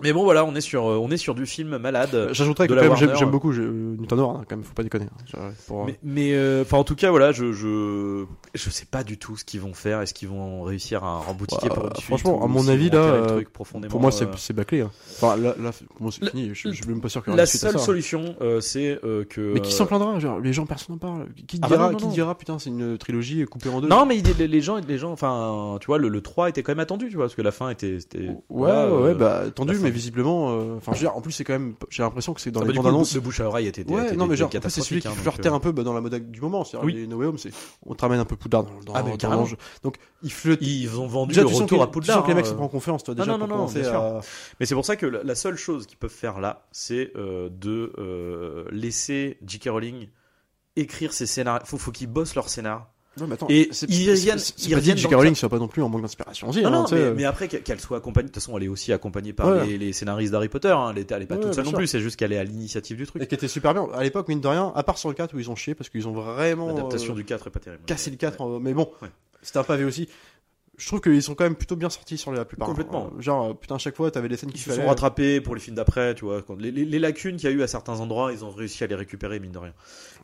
[0.00, 0.02] Euh.
[0.04, 2.28] Mais bon, voilà, on est sur, euh, on est sur du film malade.
[2.32, 5.06] J'ajouterais que quand même, j'aime j'aime beaucoup Newton Howard, hein, quand même, faut pas déconner.
[5.36, 5.50] hein.
[5.66, 9.18] Pour, Mais, mais euh, enfin, en tout cas, voilà, je, je, je sais pas du
[9.18, 10.00] tout ce qu'ils vont faire.
[10.00, 13.26] Est-ce qu'ils vont réussir à remboutiquer Bah, pour franchement, à mon avis, là, le euh,
[13.26, 14.80] truc profondément, pour moi, c'est euh, bâclé.
[14.82, 14.90] hein.
[15.20, 16.50] Enfin, là, là moi, c'est La- fini.
[16.54, 19.52] Je, suis même pas sûr qu'il y aura La seule solution, euh, c'est euh, que.
[19.54, 21.26] Mais qui s'en plaindra genre, Les gens, personne n'en parle.
[21.46, 22.10] Qui Ah bah dira, non, non, qui non.
[22.12, 23.88] dira putain, c'est une trilogie coupée en deux?
[23.88, 26.80] Non, mais les, gens, les gens, enfin, tu vois, le, le 3 était quand même
[26.80, 27.98] attendu, tu vois, parce que la fin était.
[28.14, 29.89] Ouais, ouais, euh, bah, attendu, fin.
[29.90, 30.50] Mais visiblement.
[30.50, 31.74] euh, Enfin, je veux dire, en plus, c'est quand même.
[31.90, 33.14] J'ai l'impression que c'est dans ah bah, les du bandes annonces.
[33.14, 33.84] le bouche à oreille était.
[33.90, 36.00] Ouais, non, mais genre, c'est celui qui hein, flirtait euh, un peu bah, dans la
[36.00, 36.64] mode du moment.
[36.64, 36.94] C'est-à-dire, Oui.
[36.94, 37.50] les No Way Home, c'est.
[37.84, 39.02] On te ramène un peu Poudlard dans, Ah.
[39.82, 40.58] Donc, il flotte.
[40.62, 42.18] Ils ont vendu Déjà, le retour que- à Poudlard.
[42.18, 44.20] sens que les mecs hein, se prennent en confiance, toi, déjà, non, pour non, non.
[44.60, 47.92] Mais c'est pour ça que la, seule chose qu'ils peuvent faire là, c'est euh, de
[47.98, 49.68] euh, laisser J.K.
[49.70, 50.08] Rowling
[50.76, 51.64] écrire ses scénarios.
[51.66, 52.92] Faut, faut qu'ils bossent leur scénar.
[53.20, 55.14] Non, mais attends, Et ils reviennent- ils J.K.
[55.14, 56.62] Rowling soit pas non plus en manque d'inspiration aussi.
[56.62, 58.28] Non, hein, non, tu mais, après qu'elle soit accompagnée.
[58.28, 59.66] De toute façon, elle est aussi accompagnée par Ouais.
[59.66, 60.68] les, les scénaristes d'Harry Potter.
[60.70, 60.92] Hein.
[60.92, 61.78] Elle est, elle est pas Ouais, toute seule non sûr.
[61.78, 61.86] plus.
[61.86, 63.22] C'est juste qu'elle est à l'initiative du truc.
[63.22, 63.86] Et qui était super bien.
[63.94, 65.88] À l'époque, mine de rien, à part sur le 4 où ils ont chié parce
[65.90, 66.68] qu'ils ont vraiment.
[66.68, 67.82] L'adaptation euh, du 4 est pas terrible.
[67.86, 68.90] cassé le 4, euh, mais bon,
[69.42, 70.08] c'était un pavé aussi.
[70.78, 72.66] Je trouve qu'ils sont quand même plutôt bien sortis sur la plupart.
[72.66, 73.10] Complètement.
[73.14, 74.88] Euh, Genre, euh, putain, à chaque fois, t'avais des scènes qui se sont fallait.
[74.88, 76.42] rattrapés pour les films d'après, tu vois.
[76.58, 78.86] les, les- les lacunes qu'il y a eu à certains endroits, ils ont réussi à
[78.86, 79.74] les récupérer, mine de rien.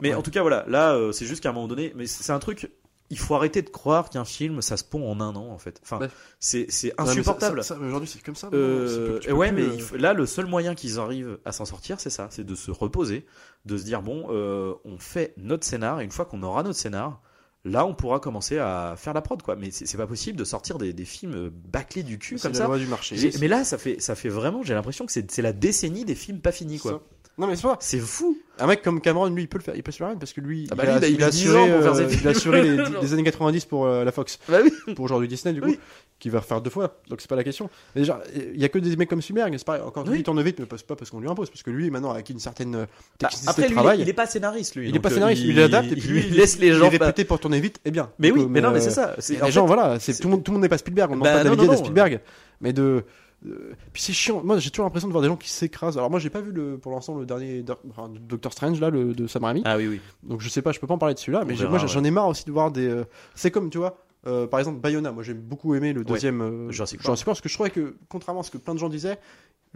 [0.01, 0.15] Mais Ouais.
[0.15, 0.65] en tout cas, voilà.
[0.67, 2.71] Là, euh, c'est juste qu'à un moment donné, mais c'est un truc.
[3.11, 5.81] Il faut arrêter de croire qu'un film, ça se pond en un an, en fait.
[5.83, 6.09] Enfin, Ouais.
[6.41, 6.67] c'est
[6.99, 7.61] insupportable.
[7.61, 8.49] Aujourd'hui, c'est comme ça.
[8.53, 11.65] Euh, plus- ouais, plus, mais euh, faut- là, le seul moyen qu'ils arrivent à s'en
[11.65, 13.25] sortir, c'est ça, c'est de se reposer,
[13.65, 16.79] de se dire bon, euh, on fait notre scénar, et une fois qu'on aura notre
[16.79, 17.21] scénar,
[17.65, 19.57] là, on pourra commencer à faire la prod, quoi.
[19.57, 22.67] Mais c'est pas possible de sortir des, des films bâclés du cul comme la ça.
[22.67, 23.17] loi du marché.
[23.17, 25.53] J'ai- C'est- Mais là, ça fait, ça fait vraiment, j'ai l'impression que c'est c'est la
[25.53, 27.03] décennie des films pas finis, quoi.
[27.39, 27.77] Non, mais c'est pas.
[27.81, 28.39] C'est fou.
[28.59, 29.77] Un mec comme Cameron, lui, il peut le faire.
[29.77, 31.17] Il peut se faire rien parce que lui, Ah bah il, a, lui, il il
[31.17, 34.05] a il a 10 assuré, euh, il a assuré les, les années 90 pour euh,
[34.05, 34.95] la Fox, Bah oui.
[34.95, 35.79] pour aujourd'hui Disney, du coup, Oui.
[36.19, 36.97] qui va refaire deux fois.
[37.11, 37.69] Donc c'est pas la question.
[37.95, 39.55] Mais déjà, il y a que des mecs comme Spielberg.
[39.59, 39.83] C'est pareil.
[39.83, 41.91] Encore lui, il tourne vite, mais pas pas parce qu'on lui impose, parce que lui,
[41.91, 42.87] maintenant, a acquis une certaine euh,
[43.21, 44.01] Bah, technicité après, de lui, travail.
[44.01, 44.89] il est pas scénariste, lui.
[44.89, 46.89] Il est pas euh, scénariste, il, l'adapte et puis lui, il laisse les gens.
[46.89, 48.09] Il est pas- réputé pour tourner vite et bien.
[48.19, 49.15] Mais oui, mais non, mais c'est ça.
[49.29, 51.13] Les en gens, voilà, tout le monde, le n'est pas Spielberg.
[51.13, 51.79] On ne Bah, demande pas David.
[51.81, 52.21] Spielberg,
[52.63, 53.05] mais de
[53.43, 54.43] puis c'est chiant.
[54.43, 55.97] Moi, j'ai toujours l'impression de voir des gens qui s'écrasent.
[55.99, 59.15] Alors moi, j'ai pas vu le, pour l'instant le dernier enfin, Doctor Strange là, le
[59.15, 59.63] de Sam Raimi.
[59.65, 60.01] Ah oui, oui.
[60.23, 62.05] Donc je sais pas, je peux pas en parler de celui-là, mais verra, moi j'en
[62.05, 62.89] ai marre aussi de voir des.
[62.89, 65.13] euh, C'est comme tu vois, euh, par exemple Bayona.
[65.13, 67.07] Moi j'ai beaucoup aimé le deuxième euh, Jurassic Park.
[67.07, 69.19] Jurassic Park parce que je trouvais que contrairement à ce que plein de gens disaient,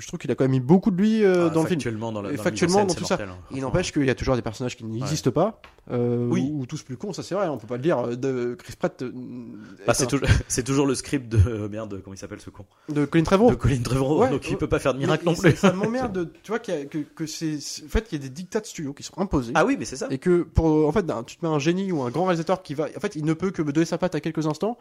[0.01, 1.79] je trouve qu'il a quand même mis beaucoup de lui euh, Ah, dans le film.
[1.81, 3.19] factuellement, dans la, dans factuellement, tout ça.
[3.21, 3.37] hein.
[3.53, 6.49] Il n'empêche qu'il y a toujours des personnages qui n'existent pas, euh, Oui.
[6.53, 7.99] ou, ou tous plus cons, ça c'est vrai, on peut pas le dire.
[7.99, 9.03] euh, De Chris Pratt,
[9.87, 9.95] Bah, est
[10.49, 13.51] c'est toujours, le script de merde, comment il s'appelle ce con de Colin Trevorrow.
[13.51, 15.55] De Colin Trevorrow, Ouais, donc il peut pas faire de miracle non plus.
[15.57, 18.25] Ça m'emmerde, de- tu vois, qu'il y a- que, que c'est, en fait, qu'il y
[18.25, 19.53] a des dictats de studio qui sont imposés.
[19.55, 20.07] Ah oui, mais c'est ça.
[20.11, 22.75] Et que pour en fait tu te mets un génie ou un grand réalisateur qui
[22.75, 24.79] va en fait il ne peut que me donner sa patte à quelques instants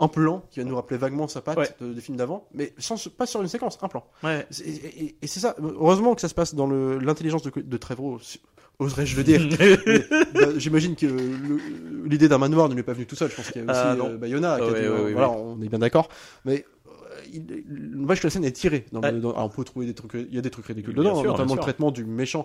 [0.00, 1.68] un plan qui va nous rappeler vaguement sa patte Ouais.
[1.80, 4.44] de- des films d'avant mais sans pas sur une séquence un plan Ouais.
[4.64, 7.76] Et, et- et c'est ça heureusement que ça se passe dans le l'intelligence de, de
[7.76, 8.40] Trevorrow si-
[8.80, 9.40] oserais-je le dire
[10.34, 13.36] bah, j'imagine que le- l'idée d'un manoir ne lui est pas venue tout seul je
[13.36, 14.06] pense qu'il y a aussi Ah, non.
[14.10, 16.08] euh, Bayona Ouais, voilà on est bien d'accord
[16.44, 16.90] mais euh,
[17.32, 19.20] je trouve que la scène est tirée dans le- Ouais.
[19.20, 21.14] dans- alors, on peut trouver des trucs il y a des trucs ridicules Bien dedans
[21.14, 21.62] sûr, bien notamment le sûr.
[21.62, 22.44] traitement du méchant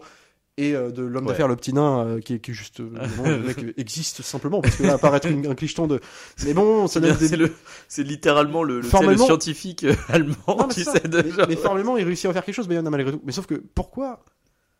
[0.57, 1.31] et euh, de l'homme Ouais.
[1.33, 2.89] d'affaires le petit nain euh, qui est qui juste euh,
[3.25, 5.99] le mec existe simplement parce que là apparaître une- un clicheton de
[6.45, 7.51] mais bon ça C'est des le,
[7.97, 8.81] littéralement le,
[9.17, 12.55] scientifique allemand, Non, mais tu sais, mais, genre- mais formellement il réussit à faire quelque
[12.55, 14.23] chose mais il y en a malgré tout mais sauf que pourquoi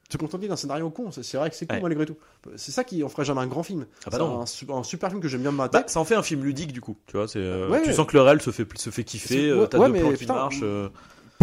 [0.09, 1.09] se contenter d'un scénario con?
[1.11, 1.82] C'est c'est vrai que c'est con Ouais.
[1.82, 2.15] malgré tout
[2.55, 4.41] c'est ça qui en ferait jamais un grand film Ah bah C'est non.
[4.41, 6.43] un, su- un super film que j'aime bien me Bah, ça en fait un film
[6.43, 7.28] ludique du coup, tu vois.
[7.28, 7.82] C'est, euh, Ouais.
[7.84, 9.49] tu sens que le réel se fait, se fait kiffer.
[9.49, 10.59] euh, T'as ouais, deux mais plans qui putain, marchent.
[10.61, 10.89] euh,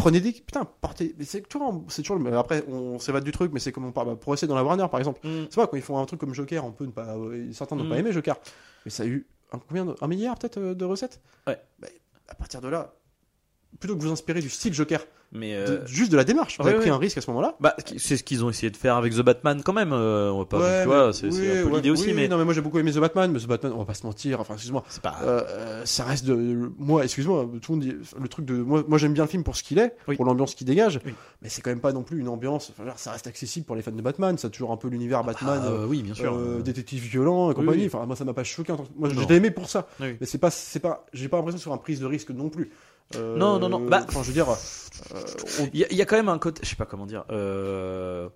[0.03, 3.53] prenez des putain partez mais c'est toujours c'est toujours le- après on s'évade du truc
[3.53, 5.45] mais c'est comme on parle bah, pour essayer dans la Warner par exemple Mm.
[5.51, 7.77] c'est vrai quand ils font un truc comme Joker on peut ne pas euh, certains
[7.77, 7.89] n'ont Mm.
[7.91, 8.37] pas aimé Joker
[8.85, 11.21] mais ça a eu un, combien de- un milliard peut-être euh, de recettes?
[11.47, 11.59] Ouais.
[11.79, 11.89] Bah,
[12.29, 12.95] à partir de là
[13.81, 15.01] plutôt que vous inspirer du style Joker
[15.33, 16.95] Mais de- euh, juste de la démarche vous ouais, avez pris ouais.
[16.95, 19.21] un risque à ce moment-là bah, c'est ce qu'ils ont essayé de faire avec The
[19.23, 19.93] Batman quand même.
[19.93, 22.13] euh, on va pas, Ouais, tu vois, mais- c'est, oui, un peu l'idée aussi, oui,
[22.15, 23.95] mais non mais moi j'ai beaucoup aimé The Batman mais The Batman on va pas
[23.95, 25.17] se mentir enfin excuse-moi pas.
[25.23, 28.99] Euh, ça reste de moi excuse-moi tout le monde dit le truc de moi, moi
[28.99, 30.17] j'aime bien le film pour ce qu'il est Oui.
[30.17, 31.01] pour l'ambiance qu'il dégage
[31.41, 33.75] mais c'est quand même pas non plus une ambiance enfin, genre, ça reste accessible pour
[33.75, 36.35] les fans de Batman ça a toujours un peu l'univers Batman Ah, oui, bien sûr.
[36.35, 39.69] euh, détective violent et compagnie enfin moi ça m'a pas choqué moi l'ai aimé pour
[39.71, 42.51] ça mais c'est pas c'est pas j'ai pas l'impression c'est une prise de risque non
[42.51, 42.71] plus
[43.17, 44.55] Euh, Non, non, non, bah- enfin je veux dire euh,
[45.61, 47.07] on- Il y, a- il y a quand même un côté, je sais pas comment
[47.07, 47.25] dire.
[47.31, 48.29] Euh...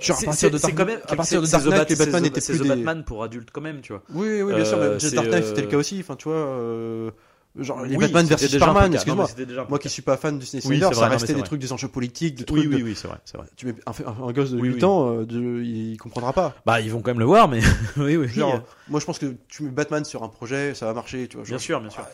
[0.00, 2.24] genre, à c'est- partir de Dark- quand même à partir de Dark Knight les Batman
[2.26, 4.02] étaient plus des Batman pour adultes quand même, tu vois.
[4.12, 6.16] oui oui bien sûr Euh, mais c'est, Dark Knight c'était le euh, cas aussi enfin
[6.16, 7.10] tu vois euh,
[7.58, 9.26] genre les Oui, Batman versus Superman excuse-moi
[9.70, 11.42] moi qui suis pas fan du Disney Oui, ça vrai, restait des vrai.
[11.46, 13.46] trucs des enjeux politiques des trucs Oui, de- oui, oui, c'est vrai, c'est vrai.
[13.56, 14.84] tu mets un, un- un gosse de Oui, 8 oui.
[14.84, 16.54] ans, euh, de- il comprendra pas.
[16.66, 17.60] Bah, ils vont quand même le voir, mais
[17.96, 18.28] oui, oui.
[18.28, 21.38] Genre, moi, je pense que tu mets Batman sur un projet, ça va marcher, tu
[21.38, 21.46] vois.
[21.46, 22.02] Bien sûr, bien sûr.
[22.06, 22.10] Ah,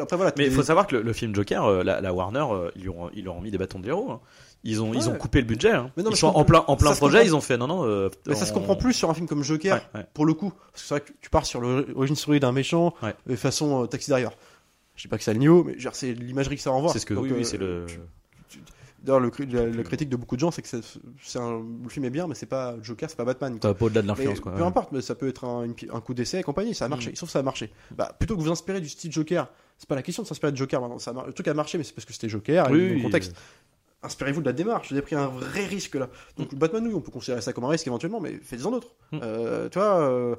[0.00, 0.32] Après, voilà.
[0.38, 2.88] Mais il faut savoir que le, le film Joker, euh, la, la Warner, euh, ils,
[2.90, 4.10] ont, ils leur ont mis des bâtons de héros.
[4.10, 4.20] hein.
[4.64, 5.72] Ils ont, ils ont coupé le budget.
[5.72, 5.90] hein.
[5.96, 7.24] Mais non, mais ils je sont en plein, en plein projet.
[7.24, 7.84] Ils ont fait non, non.
[7.84, 10.06] euh, Mais ça se comprend plus sur un film comme Joker, Ouais, ouais.
[10.14, 10.50] pour le coup.
[10.70, 12.94] Parce que c'est vrai que tu pars sur l'origine story d'un méchant,
[13.26, 14.32] de façon Taxi Driver.
[14.94, 16.92] Je dis pas que c'est le niveau, mais genre, c'est l'imagerie que ça renvoie.
[16.92, 17.86] C'est ce que, Donc, oui, oui, c'est le.
[18.48, 18.60] tu-
[19.02, 20.76] D'ailleurs, le, la, la critique de beaucoup de gens, c'est que
[21.38, 23.58] un- le film est bien, mais c'est pas Joker, c'est pas Batman.
[23.58, 23.74] quoi.
[23.74, 24.52] Pas au-delà de l'influence, quoi.
[24.52, 25.66] peu importe, mais ça peut être un,
[26.00, 27.10] coup d'essai et compagnie, ça a marché.
[27.10, 27.16] Mm.
[27.16, 27.72] Sauf que ça a marché.
[27.96, 29.48] Bah, plutôt que vous inspirer du style Joker,
[29.82, 31.00] c'est pas la question de s'inspirer de Joker maintenant.
[31.00, 32.88] Ça a mar- le truc a marché, mais c'est parce que c'était Joker et Oui,
[32.90, 33.34] le oui, contexte.
[34.04, 34.90] Inspirez-vous de la démarche.
[34.90, 36.08] Vous avez pris un vrai risque là.
[36.38, 38.94] Donc Batman, oui, on peut considérer ça comme un risque éventuellement, mais faites-en d'autres.
[39.10, 39.18] Mm.
[39.24, 40.36] Euh, tu vois, euh,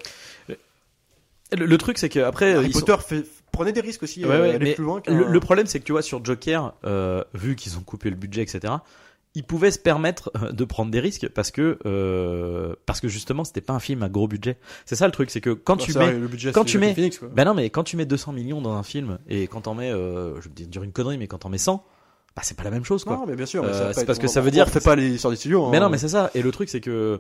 [1.52, 4.24] Le, le truc, c'est que après, Harry sont- Potter, fait- prenez des risques aussi.
[4.26, 5.02] Ouais, euh, ouais, allez mais plus loin.
[5.08, 8.16] Le, le problème, c'est que tu vois, sur Joker, euh, vu qu'ils ont coupé le
[8.16, 8.74] budget, etc.,
[9.36, 13.44] ils pouvaient se permettre euh, de prendre des risques parce que, euh, parce que justement,
[13.44, 14.58] c'était pas un film à gros budget.
[14.86, 16.78] C'est ça le truc, c'est que quand Bah, tu mets, vrai, le budget, quand tu
[16.78, 19.62] mets- Phoenix, ben non, mais quand tu mets 200 millions dans un film et quand
[19.62, 21.84] t'en mets, euh, je vais dire une connerie, mais quand t'en mets 100,
[22.36, 23.16] bah c'est pas la même chose, quoi.
[23.18, 23.64] Non, mais bien sûr.
[23.64, 25.70] Euh, c'est parce que ça veut dire fait pas les sorties de studio.
[25.72, 25.82] Mais hein.
[25.82, 26.30] non, mais c'est ça.
[26.36, 27.20] Et le truc, c'est que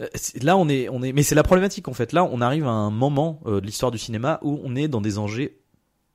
[0.00, 0.06] euh,
[0.42, 2.12] là, on est, on est, mais c'est la problématique en fait.
[2.12, 5.18] Là, on arrive à un moment de l'histoire du cinéma où on est dans des
[5.18, 5.52] enjeux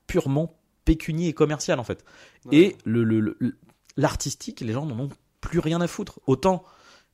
[0.08, 2.04] purement pécuniers et commercial en fait.
[2.46, 2.58] Ouais.
[2.58, 3.38] Et le, le- le-
[3.98, 5.10] l'artistique, les gens n'en ont
[5.42, 6.20] plus rien à foutre.
[6.28, 6.64] Autant,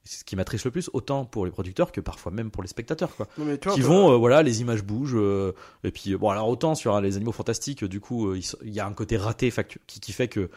[0.04, 2.70] c'est ce qui m'attriste le plus, autant pour les producteurs que parfois même pour les
[2.70, 3.28] spectateurs, quoi.
[3.40, 5.16] Mais tu vois, Qui toi- vont, euh, voilà, les images bougent.
[5.16, 5.54] euh,
[5.84, 8.44] et puis, euh, bon, alors autant sur euh, les animaux fantastiques, euh, du coup, il
[8.70, 9.52] y a un côté raté
[9.88, 10.50] qui, qui fait que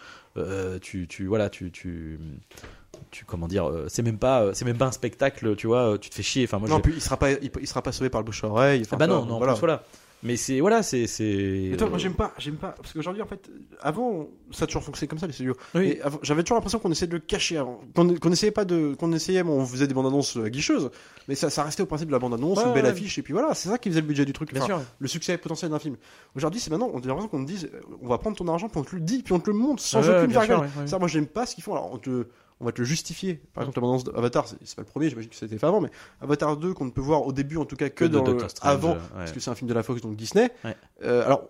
[0.80, 2.18] tu, tu, voilà, tu, tu,
[3.10, 6.14] tu, comment dire, c'est même pas, c'est même pas un spectacle, tu vois, tu te
[6.14, 6.44] fais chier.
[6.44, 8.44] Enfin, moi, Non, puis il sera pas, il, il sera pas sauvé par le bouche
[8.44, 8.82] à oreille.
[8.90, 9.54] ah bah non, non, voilà.
[9.54, 9.82] plus, voilà.
[10.24, 11.68] Mais c'est, voilà, c'est, c'est.
[11.70, 13.48] Mais toi, moi j'aime pas, j'aime pas, parce qu'aujourd'hui en fait,
[13.80, 15.54] avant, ça a toujours fonctionné comme ça les studios.
[15.76, 15.98] Oui.
[16.22, 19.44] J'avais toujours l'impression qu'on essayait de le cacher avant, qu'on essayait pas de, qu'on essayait,
[19.44, 20.90] bon, on faisait des bandes annonces euh, guicheuses,
[21.28, 22.90] mais ça, ça restait au principe de la bande annonce, Ouais, une belle ouais.
[22.90, 24.86] affiche, et puis voilà, c'est ça qui faisait le budget du truc, Bien Enfin, sûr.
[24.98, 25.96] le succès potentiel d'un film.
[26.34, 28.68] Aujourd'hui, c'est maintenant, on a l'impression qu'on te dise, euh, on va prendre ton argent,
[28.68, 30.86] puis on te le dit, puis on te le montre sans aucune sûr, ouais.
[30.86, 31.74] Ça, moi j'aime pas ce qu'ils font.
[31.74, 32.26] Alors, on te,
[32.60, 33.40] on va te le justifier.
[33.54, 35.66] Par exemple, la bande d'Avatar, c'est pas le premier, j'imagine que ça a été fait
[35.66, 35.90] avant, mais
[36.20, 38.74] Avatar 2 qu'on ne peut voir au début en tout cas que, dans le- Strange,
[38.74, 38.98] avant, ouais.
[39.14, 40.50] parce que c'est un film de la Fox donc Disney.
[40.64, 40.76] Ouais.
[41.04, 41.44] Euh, alors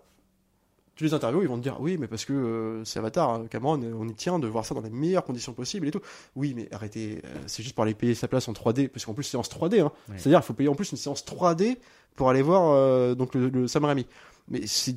[0.97, 3.47] tu les interviews, ils vont te dire oui, mais parce que euh, c'est Avatar, hein,
[3.49, 6.01] Cameron, euh, on y tient de voir ça dans les meilleures conditions possibles et tout.
[6.35, 9.15] Oui, mais arrêtez, euh, c'est juste pour aller payer sa place en 3D, parce qu'en
[9.15, 9.93] plus séance 3D, hein.
[10.09, 10.17] Ouais.
[10.19, 11.77] c'est-à-dire il faut payer en plus une séance 3D
[12.17, 14.07] pour aller voir donc le, le Sam Raimi.
[14.51, 14.97] Mais c'est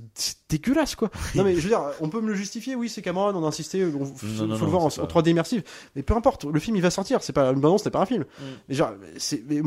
[0.49, 1.09] dégueulasse quoi.
[1.35, 3.47] Non mais je veux dire, on peut me le justifier, oui c'est Cameron, on a
[3.47, 5.63] insisté, on, faut, Non, faut non, le non, voir en, c'est en pas- 3D immersif.
[5.95, 8.05] Mais peu importe, le film il va sortir, c'est pas une bande c'est pas un
[8.05, 8.23] film.
[8.23, 8.43] Mm.
[8.69, 9.61] Mais genre, c'est, mais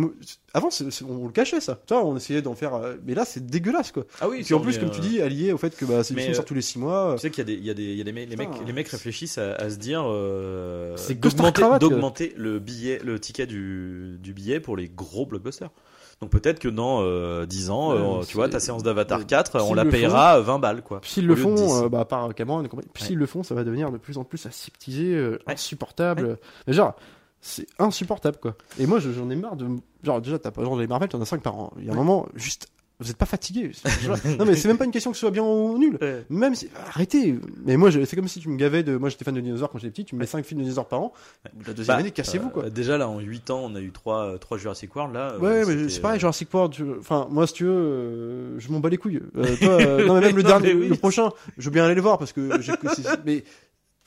[0.54, 3.14] avant c'est- c'est- on le cachait ça, tu vois, on essayait d'en faire, euh, mais
[3.14, 4.04] là c'est dégueulasse quoi.
[4.20, 6.14] Ah oui, Et puis en plus, comme tu dis, allié au fait que bah, c'est
[6.14, 7.12] le mais, film euh, sort tous les 6 mois.
[7.16, 8.28] Tu sais qu'il y a des, il y a des, il y a des mecs,
[8.30, 10.96] les mecs, les mecs réfléchissent à, à se dire euh,
[11.78, 15.70] d'augmenter le billet, le ticket du, du billet pour les gros blockbusters.
[16.24, 19.24] Donc peut-être que dans euh, 10 ans, Ouais, euh, tu vois, ta séance d'Avatar Ouais.
[19.26, 21.00] 4, on S'ils la payera 20 balles, quoi.
[21.04, 21.82] S'ils le font, 10.
[21.84, 22.68] euh, bah, à part Cameron Ouais.
[22.96, 25.52] s'ils le font, ça va devenir de plus en plus aseptisé, euh, Ouais.
[25.52, 26.38] insupportable.
[26.66, 26.94] Mais genre,
[27.42, 28.54] c'est insupportable quoi.
[28.78, 29.66] Et moi, je- j'en ai marre de.
[30.02, 31.74] Genre, déjà, t'as pas genre les Marvel, t'en as 5 par an.
[31.78, 32.68] Il y a un moment, juste.
[33.00, 33.72] Vous êtes pas fatigué.
[34.38, 35.98] non, mais c'est même pas une question que ce soit bien ou nul.
[36.30, 36.68] Même si.
[36.86, 37.34] Arrêtez.
[37.66, 38.96] Mais moi, je- c'est comme si tu me gavais de.
[38.96, 40.86] Moi, j'étais fan de dinosaures quand j'étais petit, tu me mets 5 films de dinosaures
[40.86, 41.12] par an.
[41.66, 42.66] La deuxième Bah, année, cassez-vous quoi.
[42.66, 45.32] Euh, déjà là, en 8 ans, on a eu 3, trois Jurassic World, là.
[45.32, 46.72] euh, Ouais, mais c'est pareil, euh, Jurassic World.
[46.72, 49.20] tu- Enfin, moi, si tu veux, euh, je m'en bats les couilles.
[49.36, 50.88] Euh, toi, euh, non, mais même le Non, dernier, oui.
[50.88, 52.72] le prochain, je veux bien aller le voir parce que j'ai.
[52.76, 53.42] que c'est- Mais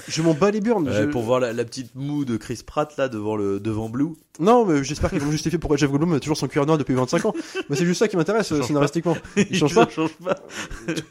[0.08, 0.88] je m'en bats les burnes.
[0.88, 3.90] ouais, je- Pour voir la, la petite moue de Chris Pratt, là, devant le, devant
[3.90, 4.10] Blue.
[4.40, 6.94] Non, mais j'espère qu'ils vont justifier pourquoi Jeff Goldblum est toujours son cuir noir depuis
[6.94, 7.34] 25 ans.
[7.70, 9.18] Mais c'est juste ça qui m'intéresse euh, scénaristiquement.
[9.36, 9.88] Il change pas.
[9.90, 10.36] change pas.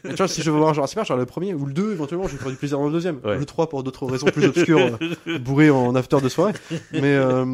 [0.04, 1.92] Et tu vois, si je veux voir Jurassic Park, genre le premier ou le 2,
[1.92, 3.18] éventuellement, je vais faire du plaisir dans le deuxième.
[3.24, 3.36] Ouais.
[3.38, 6.52] Le 3 pour d'autres raisons plus obscures, euh, bourré en after de soirée.
[6.92, 7.44] Mais, euh,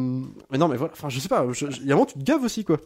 [0.51, 0.93] mais non, mais voilà.
[0.93, 1.45] Enfin, je sais pas.
[1.81, 2.77] Il y a un moment, tu te gaves aussi, quoi.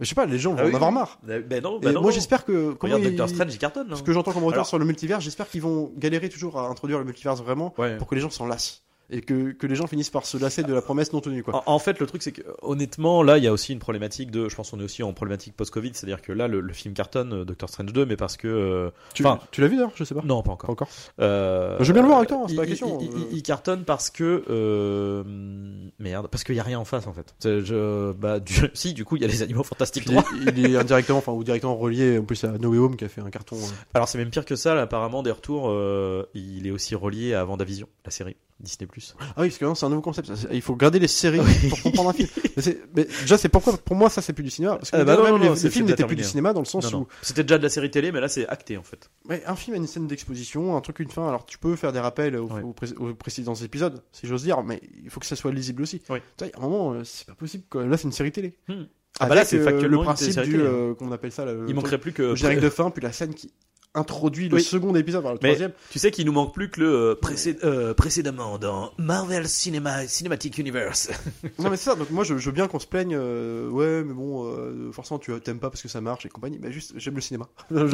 [0.00, 1.18] Je sais pas, les gens vont Ah oui, en avoir marre.
[1.24, 2.02] Ben non, Et ben non.
[2.02, 2.76] moi, j'espère que.
[2.80, 3.88] Regarde ils- Doctor Strange, il cartonne.
[3.92, 3.96] hein.
[3.96, 6.68] Ce que j'entends comme retour Alors- sur le multivers, j'espère qu'ils vont galérer toujours à
[6.68, 7.96] introduire le multivers vraiment Ouais.
[7.96, 8.82] pour que les gens s'en lassent.
[9.10, 11.62] Et que, que les gens finissent par se lasser de la promesse non tenue, quoi.
[11.66, 14.30] En, en fait, le truc, c'est que honnêtement, là, il y a aussi une problématique
[14.30, 14.50] de.
[14.50, 17.32] Je pense qu'on est aussi en problématique post-Covid, c'est-à-dire que là, le, le film cartonne,
[17.32, 18.46] euh, Doctor Strange 2, mais parce que.
[18.48, 20.20] euh, Tu, l'as vu d'ailleurs Je sais pas.
[20.24, 20.70] non, pas Pas encore.
[20.70, 20.88] encore.
[21.20, 22.98] Euh, Je veux bien le voir avec toi, hein, c'est pas la question.
[23.00, 24.42] Il, il- il cartonne parce que.
[25.98, 27.34] merde, parce qu'il y a rien en face, en fait.
[27.42, 30.24] Je, bah, du- si, du coup, il y a les animaux fantastiques Puis 3.
[30.54, 33.08] il, est indirectement, enfin, ou directement relié en plus à No Way Home qui a
[33.08, 33.56] fait un carton.
[33.94, 35.74] Alors, c'est même pire que ça, là, apparemment, des retours,
[36.34, 38.88] il est aussi relié à Vendavision, la série Disney.
[39.20, 40.30] Ah oui, parce que non, c'est un nouveau concept.
[40.52, 42.28] Il faut regarder les séries pour comprendre un film.
[42.56, 44.76] Mais, c'est- mais déjà, c'est pourquoi, pour moi, ça, c'est plus du cinéma.
[44.76, 46.24] Parce que Ah bah même non, les, non, les c'est- films c'est n'étaient plus du
[46.24, 48.76] cinéma dans le sens où C'était déjà de la série télé, mais là, c'est acté,
[48.76, 49.10] en fait.
[49.28, 51.28] ouais, un film a une scène d'exposition, un truc, une fin.
[51.28, 52.62] Alors, tu peux faire des rappels aux, Ouais.
[52.62, 55.82] aux pré- aux précédents épisodes, si j'ose dire, mais il faut que ça soit lisible
[55.82, 56.00] aussi.
[56.00, 57.64] Tu a un moment, euh, c'est pas possible.
[57.70, 57.86] Quoi.
[57.86, 58.56] Là, c'est une série télé.
[58.68, 58.84] Hmm.
[59.20, 61.98] Ah bah là, c'est euh, le principe du, euh, qu'on appelle ça, le, Il manquerait
[61.98, 62.22] plus que.
[62.22, 63.52] le générique de fin, puis la scène qui
[63.94, 64.62] introduit le Oui.
[64.62, 65.72] second épisode, enfin, le Mais- troisième.
[65.90, 70.06] Tu sais qu'il nous manque plus que le euh, précé- euh, précédemment dans Marvel Cinema
[70.06, 71.08] Cinematic Universe.
[71.58, 74.04] Non mais c'est ça, donc moi je, je veux bien qu'on se plaigne, euh, ouais
[74.04, 76.92] mais bon, euh, forcément tu t'aimes pas parce que ça marche et compagnie, bah juste
[76.96, 77.48] j'aime le cinéma.
[77.70, 77.86] non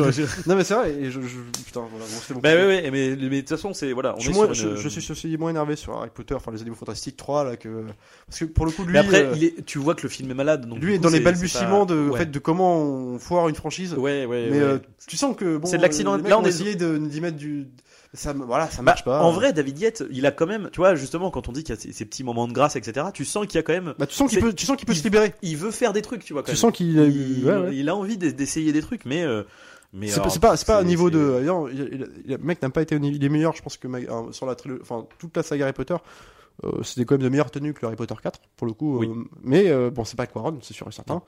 [0.56, 2.40] mais c'est vrai, et je, je- putain voilà, bon, c'est bon.
[2.40, 4.70] bah ouais, ouais, mais, mais de toute façon, c'est voilà, on je, est moins- sur
[4.70, 7.44] une- je, je suis aussi moins énervé sur Harry Potter, enfin les animaux fantastiques 3
[7.44, 7.84] là que
[8.26, 10.30] parce que pour le coup lui Mais après, il est, tu vois que le film
[10.30, 10.66] est malade.
[10.68, 13.94] Donc lui est dans les balbutiements de en fait de comment on foire une franchise.
[13.94, 14.80] Ouais, ouais, mais ouais.
[15.06, 16.18] tu sens que bon l'accident.
[16.18, 17.68] euh, Là, on de d'y mettre du
[18.12, 19.22] ça voilà, ça Bah, marche pas.
[19.22, 21.74] En vrai, David Yates, il a quand même, tu vois, justement, quand on dit qu'il
[21.74, 23.72] y a ces, ces petits moments de grâce, etc., tu sens qu'il y a quand
[23.72, 25.34] même, bah tu sens qu'il peut tu sens qu'il peut il- se libérer.
[25.42, 26.42] il veut faire des trucs, tu vois.
[26.42, 26.56] Quand Tu même.
[26.58, 27.76] sens qu'il a il, ouais, ouais.
[27.76, 29.42] il a envie d'e- d'essayer des trucs, mais euh,
[29.92, 31.40] mais C'est pas, c'est pas, c'est- niveau de.
[31.44, 33.16] non, il- il- Le mec n'a pas été au niveau.
[33.16, 34.80] Il est meilleur, je pense, que euh, sur la trilogie.
[34.82, 35.96] Enfin, toute la saga Harry Potter.
[36.62, 38.98] euh, C'était quand même de meilleure tenue que le Harry Potter 4, pour le coup.
[39.00, 39.08] Oui.
[39.08, 41.20] euh, mais euh, bon, c'est pas Quaron, c'est sûr et certain.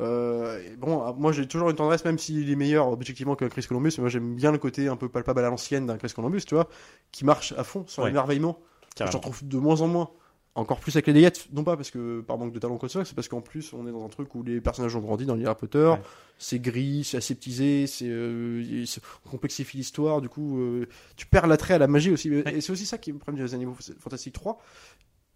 [0.00, 3.64] Euh, bon, ah, moi j'ai toujours une tendresse, même s'il est meilleur objectivement que Chris
[3.68, 6.42] Columbus, mais moi j'aime bien le côté un peu palpable à l'ancienne d'un Chris Columbus,
[6.46, 6.68] tu vois,
[7.12, 8.08] qui marche à fond sur Ouais.
[8.10, 8.58] l'émerveillement.
[8.98, 10.10] J'en trouve de moins en moins.
[10.56, 13.12] Encore plus avec les Yates, non pas parce que par manque de talent quoi c'est
[13.12, 15.44] parce qu'en plus on est dans un truc où les personnages ont grandi dans les
[15.46, 16.00] Harry Potter, Ouais.
[16.38, 18.84] c'est gris, c'est aseptisé, c'est euh,
[19.26, 20.86] on complexifie l'histoire, du coup euh,
[21.16, 22.32] tu perds l'attrait à la magie aussi.
[22.32, 24.60] Et c'est aussi ça qui me prend des Animaux Fantastiques 3.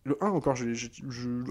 [0.09, 0.73] Le 1 encore, je, le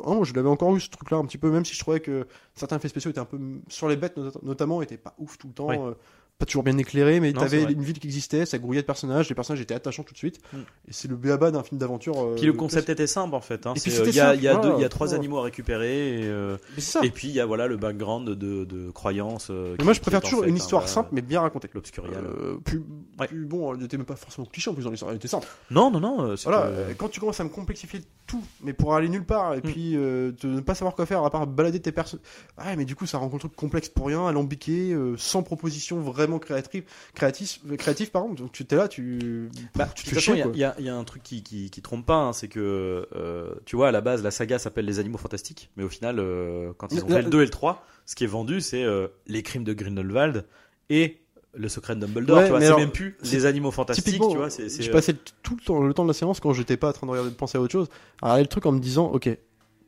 [0.05, 1.99] 1, moi, je l'avais encore eu ce truc-là un petit peu, même si je trouvais
[1.99, 5.37] que certains effets spéciaux étaient un peu sur les bêtes not- notamment, étaient pas ouf
[5.37, 5.87] tout le temps.
[5.89, 5.93] Euh,
[6.39, 7.73] pas toujours bien éclairé, mais c'est vrai.
[7.73, 10.39] une ville qui existait, ça grouillait de personnages, les personnages étaient attachants tout de suite.
[10.53, 10.57] Mm.
[10.57, 12.21] Et c'est le béaba d'un film d'aventure.
[12.21, 13.65] euh, Puis le concept était simple en fait.
[13.65, 13.73] hein.
[13.75, 15.15] Et puis C'est, euh, Il y a, il y a voilà, il y a trois
[15.15, 16.57] animaux à récupérer et, euh,
[17.01, 19.47] et puis il y a voilà le background de, de croyances.
[19.49, 21.69] euh, qui- moi, je préfère toujours fait, une hein, histoire bah, simple, mais bien racontée.
[21.73, 22.23] L'obscurial.
[22.23, 22.83] Euh, plus,
[23.19, 23.25] Ouais.
[23.27, 25.47] plus bon, elle n'était même pas forcément cliché en plus dans l'histoire, elle était simple.
[25.71, 26.21] Non, non, non.
[26.21, 29.55] euh, Voilà, euh, quand tu commences à me complexifier tout, mais pour aller nulle part,
[29.55, 29.61] et Mm.
[29.61, 32.19] puis euh, de ne pas savoir quoi faire à part balader tes personnes.
[32.59, 35.99] Ouais, mais du coup, ça rend le truc complexe pour rien, alambiqué, euh, sans proposition
[35.99, 36.83] vraiment créative,
[37.15, 38.33] créatif, euh, créatif pardon.
[38.33, 41.43] Donc tu étais là, tu, Bah, tu il y y, y a un truc qui,
[41.43, 44.59] qui, qui trompe pas, hein, c'est que euh, tu vois à la base la saga
[44.59, 47.45] s'appelle Les Animaux Fantastiques, mais au final euh, quand ils ont fait le 2 et
[47.45, 50.45] le 3, ce qui est vendu c'est euh, les crimes de Grindelwald
[50.89, 51.21] et
[51.53, 54.49] le secret de Dumbledore, Ouais, tu vois, c'est même plus les animaux fantastiques, tu vois,
[54.51, 56.77] c'est c'est, j'ai passé le- tout le temps, le temps de la séance quand j'étais
[56.77, 57.87] pas en train de, regarder, de penser à autre chose,
[58.21, 59.29] à regarder le truc en me disant, ok,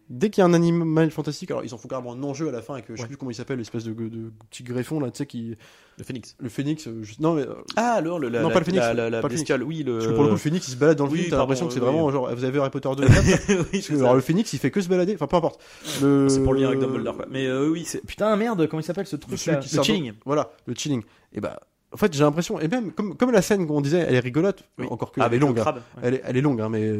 [0.09, 2.51] dès qu'il y a un animal fantastique, alors ils en font carrément un enjeu à
[2.51, 3.07] la fin avec, je sais Ouais.
[3.07, 5.55] plus comment il s'appelle, l'espèce de, de petit greffon là, tu sais, qui,
[5.97, 6.35] le phénix.
[6.39, 8.93] le phénix, euh, non mais, euh, Ah, le, le la, Non, pas le phénix, la,
[8.93, 10.71] la, la pas le bestiole, oui, le parce que pour le coup, le phénix il
[10.71, 12.11] se balade dans le oui, film, t'as l'impression que c'est oui, vraiment oui.
[12.13, 14.81] genre, vous avez Harry Potter 2 4, oui, que, alors le phénix il fait que
[14.81, 15.61] se balader, enfin peu importe.
[16.01, 16.27] Le...
[16.29, 17.25] C'est pour le lien avec Dumbledore, quoi.
[17.29, 20.13] Mais euh, oui, c'est Putain, merde, comment il s'appelle ce truc là le chilling.
[20.25, 21.03] Voilà, le chilling.
[21.33, 21.59] Et bah,
[21.91, 24.63] en fait, j'ai l'impression, et même comme, comme la scène qu'on disait, elle est rigolote,
[24.77, 24.87] Oui.
[24.89, 25.57] encore que Ah, elle est longue.
[25.59, 25.61] hein.
[25.61, 25.75] crabe.
[25.77, 26.01] ouais.
[26.03, 26.91] Elle est, elle est longue, hein, mais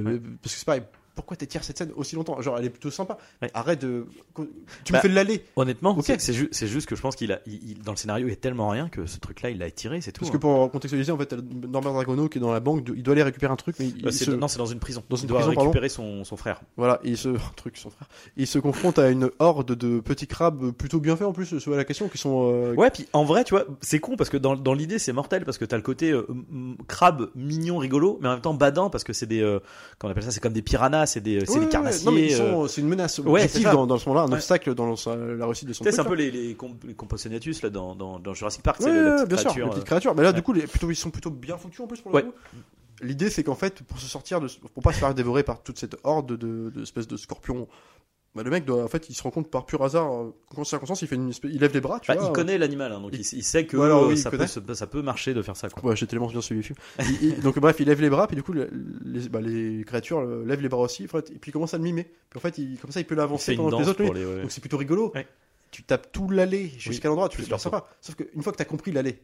[0.41, 0.81] parce que c'est pareil.
[1.19, 2.41] Pourquoi t'étires cette scène aussi longtemps?
[2.41, 3.17] Genre, elle est plutôt sympa.
[3.41, 3.51] Ouais.
[3.53, 4.05] Arrête de.
[4.85, 5.43] Tu Bah, me fais de l'aller.
[5.57, 6.05] Honnêtement, Ok.
[6.05, 8.27] c'est- c'est ju- c'est juste que je pense qu'il a, il- il- dans le scénario,
[8.27, 10.21] il y a tellement rien que ce truc-là, il l'a étiré, c'est tout.
[10.21, 10.33] Parce hein.
[10.33, 13.23] que pour contextualiser, en fait, Norbert Dragono qui est dans la banque, il doit aller
[13.23, 15.03] récupérer un truc, mais il, il se, Non, c'est dans une prison.
[15.09, 16.61] Dans il une doit prison, récupérer son, son frère.
[16.77, 18.07] voilà, il se, un truc, son frère,
[18.37, 21.71] il se confronte à une horde de petits crabes plutôt bien faits en plus, sur
[21.75, 22.49] la question, qui sont.
[22.53, 25.11] euh, Ouais, puis en vrai, tu vois, c'est con parce que dans, dans l'idée, c'est
[25.13, 26.25] mortel parce que t'as le côté euh,
[26.87, 29.41] crabe mignon, rigolo, mais en même temps badant parce que c'est des.
[29.41, 29.59] euh,
[29.97, 32.35] comment on appelle ça C'est comme des piranhas, c'est des, c'est ouais, des carnassiers.
[32.39, 34.35] Euh, c'est une menace Ouais, objective dans, dans ce moment-là, un Ouais.
[34.35, 35.93] obstacle dans la réussite de son truc.
[35.93, 38.93] c'est un peu les, les, comp- les Compsognathus, là dans, dans, dans Jurassic Park, c'est
[38.93, 40.15] la bien sûr, créature, les petites euh, créatures.
[40.15, 42.21] Mais là, du coup, les, plutôt, ils sont plutôt bien foutus en plus pour le
[42.21, 42.33] coup.
[43.01, 45.79] L'idée, c'est qu'en fait, pour se sortir de, pour pas se faire dévorer par toute
[45.79, 47.67] cette horde de, de espèces de scorpions,
[48.35, 50.73] bah, le mec doit, en fait, il se rend compte par pur hasard, euh, conscience
[50.75, 52.27] inconscience, il fait une espèce, il lève les bras, tu Bah, vois.
[52.29, 54.29] il connaît l'animal, hein, donc il, il sait que Ouais, alors euh, oui, il ça,
[54.29, 54.61] peut, ça
[55.01, 55.67] marcher de faire ça.
[55.69, 55.89] Quoi.
[55.89, 56.77] Ouais, j'ai tellement bien suivi le film.
[57.21, 58.69] Il- il- donc bref, il lève les bras, puis du coup, le-
[59.03, 61.77] les, bah, les créatures euh, lèvent les bras aussi, en et puis il commence à
[61.77, 62.03] le mimer.
[62.29, 64.03] Puis en fait, il, comme ça, il peut l'avancer pendant que les autres.
[64.03, 64.25] les.
[64.25, 64.41] ouais.
[64.41, 65.11] Donc c'est plutôt rigolo.
[65.71, 67.85] Tu tapes tout l'allée jusqu'à l'endroit, tu fais super sympa.
[68.01, 69.21] Sauf qu'une fois que tu as compris l'allée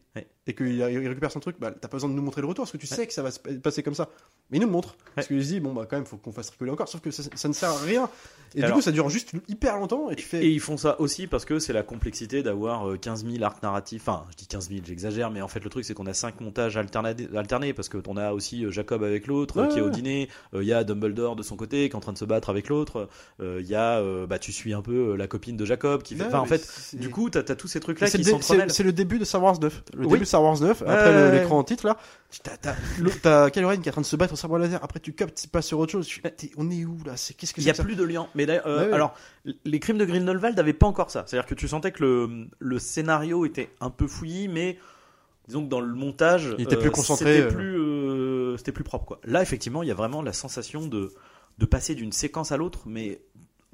[0.47, 2.63] et qu'il il récupère son truc, bah, t'as pas besoin de nous montrer le retour
[2.65, 4.09] parce que tu sais que ça va se passer comme ça.
[4.51, 6.31] Mais il nous le montre parce qu'il se dit, bon, bah quand même, faut qu'on
[6.31, 6.87] fasse rigoler encore.
[6.87, 8.07] Sauf que ça, ça ne sert à rien.
[8.53, 10.45] Et Alors- du coup, ça dure juste hyper longtemps et tu fais.
[10.45, 13.63] Et ils font ça aussi parce que c'est la complexité d'avoir euh, 15 000 arcs
[13.63, 14.03] narratifs.
[14.07, 16.39] Enfin, je dis 15 000, j'exagère, mais en fait, le truc, c'est qu'on a 5
[16.41, 19.81] montages alternés, alternés parce qu'on a aussi euh, Jacob avec l'autre euh, Ouais, qui est
[19.81, 20.29] au dîner.
[20.53, 22.49] euh, Il y a Dumbledore de son côté qui est en train de se battre
[22.51, 23.09] avec l'autre.
[23.41, 26.03] euh, Il y a, euh, bah, tu suis un peu euh, la copine de Jacob
[26.03, 26.25] qui fait.
[26.41, 28.71] Enfin, en fait, du coup, t'as as tous ces trucs-là c'est qui s'entremêlent.
[28.71, 29.83] c'est- le début de Star Wars 9.
[29.93, 30.07] Le Oui.
[30.07, 31.97] début de Star Wars 9, Ouais, après l'écran en titre là,
[33.21, 34.83] t'as- Kylo Ren qui est en train de se battre au sabre laser.
[34.83, 36.07] Après, tu captes, tu passes sur autre chose.
[36.57, 37.13] On est où là?
[37.38, 38.27] Qu'est-ce que Il n'y a que plus de lien.
[38.36, 38.93] Mais d'ailleurs, euh, Ouais, ouais.
[38.93, 39.15] alors,
[39.63, 41.23] les crimes de Grindelwald n'avaient pas encore ça.
[41.27, 44.77] C'est-à-dire que tu sentais que le, le scénario était un peu fouillis, mais
[45.47, 47.51] disons que dans le montage, Il était euh, plus concentré, C'était euh.
[47.55, 49.05] plus, euh, c'était plus propre.
[49.05, 49.19] Quoi.
[49.25, 51.11] Là, effectivement, il y a vraiment la sensation de,
[51.57, 53.21] de passer d'une séquence à l'autre, mais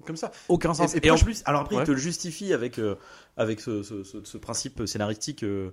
[0.06, 0.32] Comme ça.
[0.50, 0.96] aucun sens.
[0.96, 1.84] Et- Et, et en plus, alors après, Ouais.
[1.84, 2.96] il te le justifie avec, euh,
[3.38, 5.44] avec ce, ce- ce- ce principe scénaristique.
[5.44, 5.72] euh,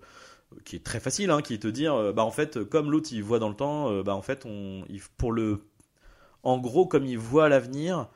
[0.65, 2.91] qui est très facile, hein, qui est de te dire, euh, bah en fait, comme
[2.91, 5.61] l'autre il voit dans le temps, bah en fait, on, il, pour le,
[6.43, 8.09] en gros, comme il voit l'avenir,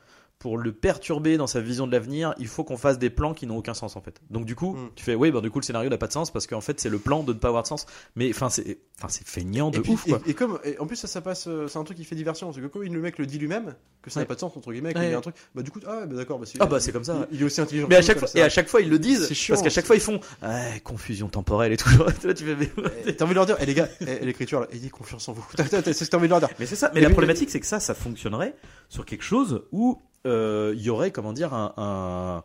[0.43, 3.47] pour le perturber dans sa vision de l'avenir, il faut qu'on fasse des plans qui
[3.47, 4.19] n'ont aucun sens en fait.
[4.29, 4.89] Donc du coup, Mm.
[4.95, 6.81] tu fais, oui, bah du coup le scénario n'a pas de sens parce qu'en fait
[6.81, 7.85] c'est le plan de ne pas avoir de sens.
[8.17, 10.19] Mais enfin c'est, enfin c'est feignant de Et, puis, ouf quoi.
[10.25, 12.15] et, et comme, et en plus, ça, ça passe, euh, c'est un truc qui fait
[12.15, 12.47] diversion.
[12.47, 14.27] Parce que comme le mec le dit lui-même, que ça n'a Ouais.
[14.27, 15.11] pas de sens, entre guillemets, Ouais.
[15.11, 16.91] y a un truc, bah du coup, ah bah d'accord, bah, c'est- Ah bah c'est
[16.91, 17.25] comme ça.
[17.31, 17.87] il, il est aussi intelligent.
[17.89, 18.37] Mais à chaque fois, ça.
[18.37, 20.81] et à chaque fois ils le disent, chiant, parce qu'à chaque fois ils font, ouais,
[20.83, 21.87] confusion temporelle et tout.
[22.35, 22.69] Tu fais, mais-
[23.05, 25.45] Et T'as envie de leur dire, eh les gars, eh, l'écriture, ayez confiance en vous.
[25.55, 26.49] T'as- C'est ce que t'as envie de leur dire.
[26.59, 26.91] Mais c'est ça.
[26.93, 28.55] Mais la problématique, c'est que ça, ça fonctionnerait
[28.89, 31.73] sur quelque chose où il y aurait, comment dire, un.
[31.77, 32.43] un-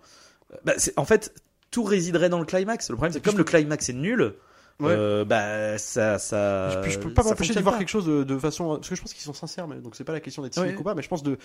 [0.65, 1.35] Bah, en fait,
[1.71, 2.89] tout résiderait dans le climax.
[2.91, 4.35] Le problème, c'est que comme le climax est nul,
[4.81, 4.93] Ouais.
[4.93, 6.79] euh, bah ça, ça.
[6.85, 8.77] Puis je peux pas m'empêcher de voir quelque chose de, de façon.
[8.77, 10.71] Parce que je pense qu'ils sont sincères, mais donc c'est pas la question d'être cynique
[10.75, 10.79] Ouais.
[10.79, 11.37] ou pas, mais je pense de.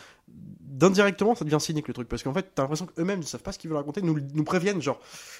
[0.59, 2.07] D'indirectement, ça devient cynique le truc.
[2.09, 4.43] Parce qu'en fait, t'as l'impression qu'eux-mêmes ne savent pas ce qu'ils veulent raconter, nous, nous
[4.43, 4.99] préviennent, genre,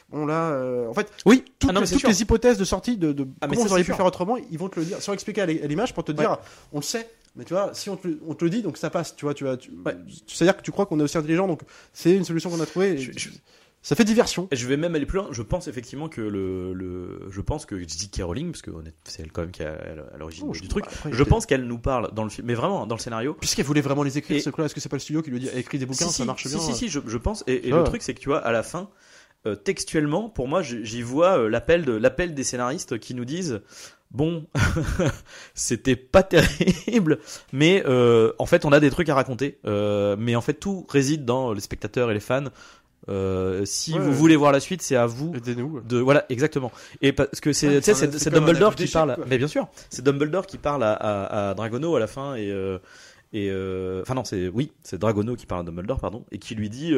[0.09, 0.51] bon là.
[0.51, 1.43] euh, en fait, Oui.
[1.59, 2.09] toutes, Ah non, toutes sûr.
[2.09, 4.37] les hypothèses de sortie de, de Ah, mais comment ça, vous auriez pu faire autrement,
[4.37, 6.37] ils vont te le dire sans expliquer à l'image pour te dire,
[6.71, 7.09] on le sait.
[7.35, 9.25] Mais tu vois, si on te, le- on te le dit, donc ça passe, tu
[9.25, 9.57] vois, tu vois.
[9.57, 9.95] Tu, Ouais.
[10.27, 11.61] C'est-à-dire que tu crois qu'on est aussi intelligent, donc
[11.91, 12.91] c'est une solution qu'on a trouvée.
[12.93, 13.29] et Je- je-
[13.85, 14.47] Ça fait diversion.
[14.49, 15.27] Et je vais même aller plus loin.
[15.31, 18.21] Je pense effectivement que le, le je pense que J.K.
[18.23, 18.71] Rowling, parce que
[19.03, 20.85] c'est elle quand même qui est à l'origine Oh, du truc.
[20.87, 23.33] après, Je pense qu'elle nous parle dans le film, mais vraiment dans le scénario.
[23.33, 25.31] Puisqu'elle voulait vraiment les écrire, Et- ce coup-là, est-ce que c'est pas le studio qui
[25.31, 27.01] lui dit a écrit des bouquins, si, ça si, marche si, bien Si, si, je,
[27.05, 27.43] je pense.
[27.45, 28.89] Et, et Ah le truc, c'est que tu vois, à la fin,
[29.47, 33.59] euh, textuellement, pour moi, j'y vois euh, l'appel de l'appel des scénaristes qui nous disent
[34.13, 34.45] bon,
[35.53, 37.19] c'était pas terrible,
[37.51, 39.59] mais euh, en fait, on a des trucs à raconter.
[39.65, 42.45] Euh, mais en fait, tout réside dans les spectateurs et les fans.
[43.09, 44.13] Euh, si Ouais, vous ouais.
[44.13, 47.81] voulez voir la suite, c'est à vous de voilà exactement et parce que c'est
[48.29, 49.25] Dumbledore qui parle quoi.
[49.27, 52.47] mais bien sûr c'est Dumbledore qui parle à, à, à Dragono à la fin et
[53.33, 53.51] et
[54.01, 56.93] enfin non c'est oui c'est Dragono qui parle à Dumbledore pardon et qui lui dit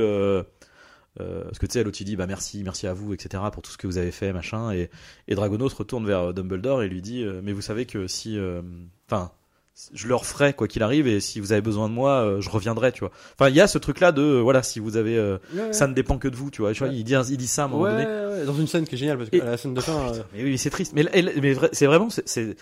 [1.20, 3.41] euh, euh, parce que tu sais l'autre il dit bah merci merci à vous etc
[3.53, 4.89] pour tout ce que vous avez fait machin et
[5.28, 8.38] et Dragono se retourne vers Dumbledore et lui dit euh, mais vous savez que si
[8.38, 8.61] euh,
[9.09, 9.32] enfin
[9.93, 12.49] je le referai quoi qu'il arrive et si vous avez besoin de moi, euh, je
[12.49, 13.11] reviendrai, tu vois.
[13.38, 15.38] Enfin, il y a ce truc là de euh, voilà, si vous avez euh,
[15.74, 16.72] ça ne dépend que de vous, tu vois.
[16.72, 16.95] Tu vois, Ouais.
[16.95, 18.05] il dit il dit ça à un moment donné.
[18.05, 20.13] ouais, dans une scène qui est géniale parce que Et- la scène de fin.
[20.13, 20.93] euh, Mais oui, c'est triste.
[20.95, 21.03] Mais,
[21.41, 22.55] mais c'est vraiment, c'est-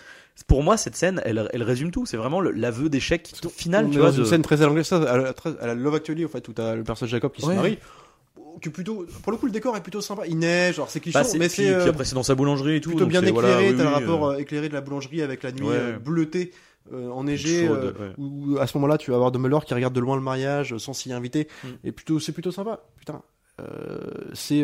[0.47, 2.07] pour moi cette scène, elle, elle résume tout.
[2.07, 4.07] C'est vraiment l'aveu d'échec final, tu vois.
[4.09, 6.25] dans une de- scène très à l'anglaise, ça, à la, très- à la Love Actually,
[6.25, 7.53] en fait, où t'as le personnage Jacob qui se Ouais.
[7.55, 7.77] marie.
[8.61, 10.23] Que plutôt, pour le coup, le décor est plutôt sympa.
[10.27, 12.75] Il neige, genre c'est cliché, Bah, c'est- mais c'est euh, après c'est dans sa boulangerie
[12.77, 12.91] et tout.
[12.91, 13.33] plutôt bien éclairé.
[13.33, 15.75] voilà, oui, t'as le rapport euh, euh, éclairé de la boulangerie avec la nuit Ouais.
[15.75, 16.51] euh, bleutée,
[16.93, 17.67] euh, enneigée.
[17.67, 18.11] chaude, ouais.
[18.17, 20.93] où à ce moment-là, tu vas avoir Dumbledore qui regarde de loin le mariage sans
[20.93, 21.47] s'y inviter.
[21.63, 21.67] Mm.
[21.83, 22.81] Et plutôt, c'est plutôt sympa.
[22.97, 23.21] Putain,
[24.33, 24.63] c'est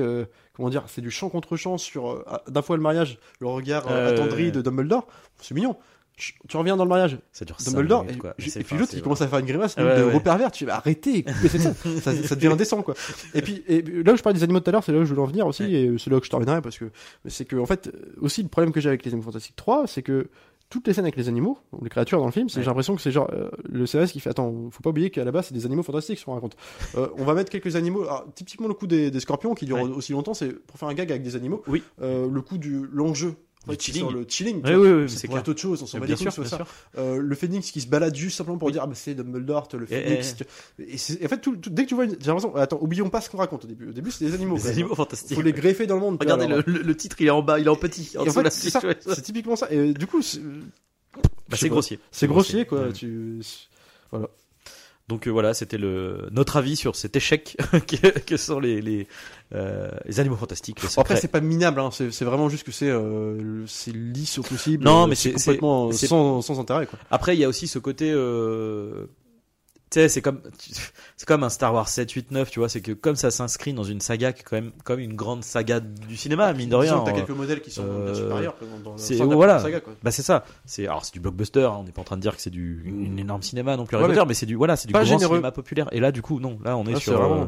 [0.53, 4.51] comment dire, c'est du chant contre chant sur d'un fois le mariage, le regard attendri
[4.51, 5.07] de Dumbledore.
[5.41, 5.75] C'est mignon.
[6.47, 8.33] Tu reviens dans le mariage, Ça dure Dumbledore, minutes, et, quoi.
[8.37, 10.09] Puis l'autre il commence à faire une grimace Ouais, de ouais.
[10.11, 10.51] gros pervers.
[10.51, 11.73] Tu coupez cette scène.
[12.01, 12.93] ça, ça devient indécent quoi.
[13.33, 15.05] Et puis et là où je parlais des animaux tout à l'heure, c'est là où
[15.05, 15.71] je voulais en venir aussi, Ouais.
[15.71, 16.85] et c'est là que je t'en parce que
[17.27, 17.91] c'est que en fait
[18.21, 20.27] aussi le problème que j'ai avec les Animaux Fantastiques 3, c'est que
[20.69, 22.63] toutes les scènes avec les animaux, ou les créatures dans le film, c'est Ouais.
[22.63, 25.23] j'ai l'impression que c'est genre euh, le CRS qui fait attends, faut pas oublier qu'à
[25.23, 26.55] la base c'est des animaux fantastiques qu'on raconte.
[26.95, 28.03] Euh, on va mettre quelques animaux.
[28.03, 29.89] Alors, typiquement le coup des, des scorpions qui dure Ouais.
[29.89, 31.63] aussi longtemps, c'est pour faire un gag avec des animaux.
[31.67, 31.81] Oui.
[32.01, 33.33] Euh, le coup du l'enjeu.
[33.67, 34.61] En fait, sur le chilling.
[34.61, 34.71] Vois.
[34.77, 35.43] ouais, ouais, c'est clair.
[35.45, 36.65] autre chose, on s'en sûr, c'est bien ça.
[36.97, 39.85] Euh, le phénix qui se balade juste simplement pour dire ah, bah, c'est Dumbledore, le
[39.91, 42.55] Eh, tu- Et, c'est- en fait, tout- tout- dès que tu vois, une- j'ai l'impression,
[42.55, 43.89] attends, oublions pas ce qu'on raconte au début.
[43.89, 44.55] Au début, c'est des animaux.
[44.57, 44.65] Même.
[44.67, 45.35] animaux fantastiques.
[45.35, 46.17] Faut les greffer dans le monde.
[46.19, 46.61] Regardez alors.
[46.65, 48.15] le, titre, il est en bas, il est en petit.
[48.17, 49.67] En fait, c'est typiquement ça.
[49.71, 50.39] Et du coup, c'est
[51.49, 51.99] Bah, grossier.
[52.11, 52.93] c'est grossier, quoi.
[52.93, 53.41] Tu...
[55.09, 57.57] Donc euh, voilà, c'était le notre avis sur cet échec
[57.87, 59.07] que, que sont les les,
[59.55, 60.81] euh, les animaux fantastiques.
[60.81, 61.81] les Bon, après, c'est pas minable.
[61.81, 61.89] Hein.
[61.91, 64.85] C'est vraiment juste que c'est euh, c'est lisse au possible.
[64.85, 66.99] Non, Euh, mais c'est- complètement c'est- sans, sans intérêt, quoi.
[67.11, 68.13] Après, il y a aussi ce côté.
[69.89, 69.91] Euh...
[69.91, 70.41] Tu sais, c'est comme
[71.17, 72.69] c'est comme un Star Wars 7, 8, 9, tu vois.
[72.69, 75.43] C'est que comme ça s'inscrit dans une saga qui est quand même comme une grande
[75.43, 76.99] saga du cinéma, mine de rien.
[76.99, 77.13] T'as hein.
[77.15, 79.59] quelques modèles qui sont bien euh, supérieurs dans, dans voilà.
[79.59, 79.93] saga, quoi.
[80.03, 80.45] Bah c'est ça.
[80.65, 81.63] C'est alors c'est du blockbuster.
[81.63, 83.85] hein, On n'est pas en train de dire que c'est du une, énorme cinéma non
[83.85, 83.97] plus.
[83.97, 85.37] Ouais, mais mais c'est du voilà, c'est du grand généreux.
[85.37, 85.87] cinéma populaire.
[85.91, 86.59] Et là, du coup, non.
[86.63, 87.47] Là, on est Là, sur vraiment- euh,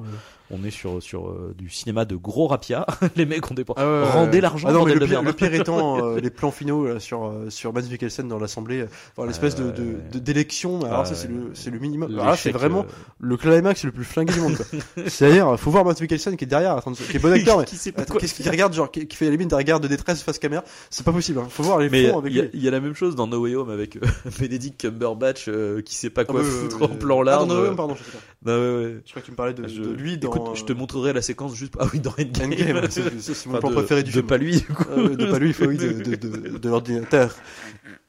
[0.51, 2.85] on est sur sur euh, du cinéma de gros rapia.
[3.15, 4.41] les mecs ont des Ah ouais, rendez ouais.
[4.41, 4.67] l'argent.
[4.69, 5.25] Ah non, mais le de pire, merde.
[5.25, 8.85] le pire étant euh, les plans finaux là, sur euh, sur Mads Mikkelsen dans l'assemblée,
[9.15, 9.71] enfin, l'espèce de-
[10.19, 10.81] d'élection.
[10.83, 12.11] Alors Ah ça c'est le c'est le minimum.
[12.13, 12.85] Alors là c'est vraiment
[13.19, 14.55] le climax le plus flingué du monde.
[14.57, 14.65] quoi.
[15.07, 18.03] C'est-à-dire, faut voir Mads Mikkelsen qui est derrière, qui est bon acteur, mais qui Attends,
[18.13, 20.39] quoi qu'est-ce qu'il regarde, genre, qui, qui fait la limite des regards de détresse face
[20.39, 20.63] caméra?
[20.89, 21.39] C'est pas possible.
[21.39, 21.47] Hein.
[21.49, 23.55] Faut voir les fonds avec il y, a- y la même chose dans No Way
[23.55, 23.97] Home avec
[24.39, 25.49] Benedict Cumberbatch
[25.85, 27.47] qui sait pas quoi Ah, ouais, foutre en plan Ah, large.
[27.47, 28.57] non, non, non, pardon, je sais pas.
[28.57, 28.95] Ouais, ouais.
[29.05, 30.29] Je crois que tu me parlais de, de lui dans.
[30.55, 31.73] Je te montrerai la séquence juste.
[31.79, 32.51] Ah oui, dans Endgame.
[32.51, 32.87] Endgame.
[32.89, 34.27] c'est c'est- mon Enfin, plan de- préféré du de film.
[34.27, 34.57] pas lui.
[34.57, 34.83] du coup.
[34.95, 37.35] Ouais, de pas lui, oui, de, de, de, de l'ordinateur.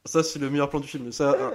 [0.04, 1.12] Ça, c'est le meilleur plan du film.
[1.12, 1.52] Ça, ah.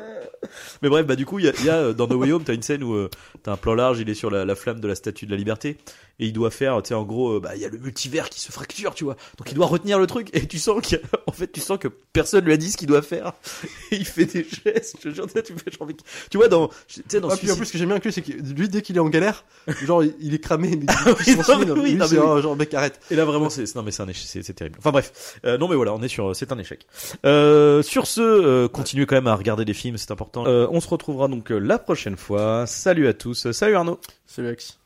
[0.81, 2.31] Mais bref, bah du coup, il y a, il y a, euh, dans No Way
[2.31, 3.09] Home, t'as une scène où euh,
[3.43, 5.37] t'as un plan large, il est sur la, la flamme de la statue de la
[5.37, 5.77] liberté,
[6.19, 8.29] et il doit faire, tu sais, en gros, euh, bah il y a le multivers
[8.29, 9.17] qui se fracture, tu vois.
[9.37, 10.95] Donc il doit retenir le truc, et tu sens que,
[11.27, 13.33] en fait, tu sens que personne lui a dit ce qu'il doit faire.
[13.91, 15.87] Et il fait des gestes, je te jure, tu fais genre,
[16.29, 18.05] tu vois, dans, tu sais, dans Ah, puis en plus, ce que j'aime bien avec
[18.05, 19.43] lui, c'est que lui, dès qu'il est en galère,
[19.83, 22.17] genre, il, est cramé, mais oui, il non, s'en mais suit, oui, lui, non, mais
[22.17, 22.41] oui.
[22.41, 22.99] genre, mec, arrête.
[23.11, 24.77] Et là vraiment c'est non mais c'est un terrible.
[24.79, 26.85] Enfin bref, euh, non mais voilà, on est sur c'est un échec.
[27.25, 30.45] Euh, sur ce, euh, continuez quand même à regarder des films, c'est important.
[30.47, 32.65] Euh, on se retrouvera donc euh, la prochaine fois.
[32.67, 33.99] Salut à tous, salut Arnaud.
[34.25, 34.77] C'est Lex.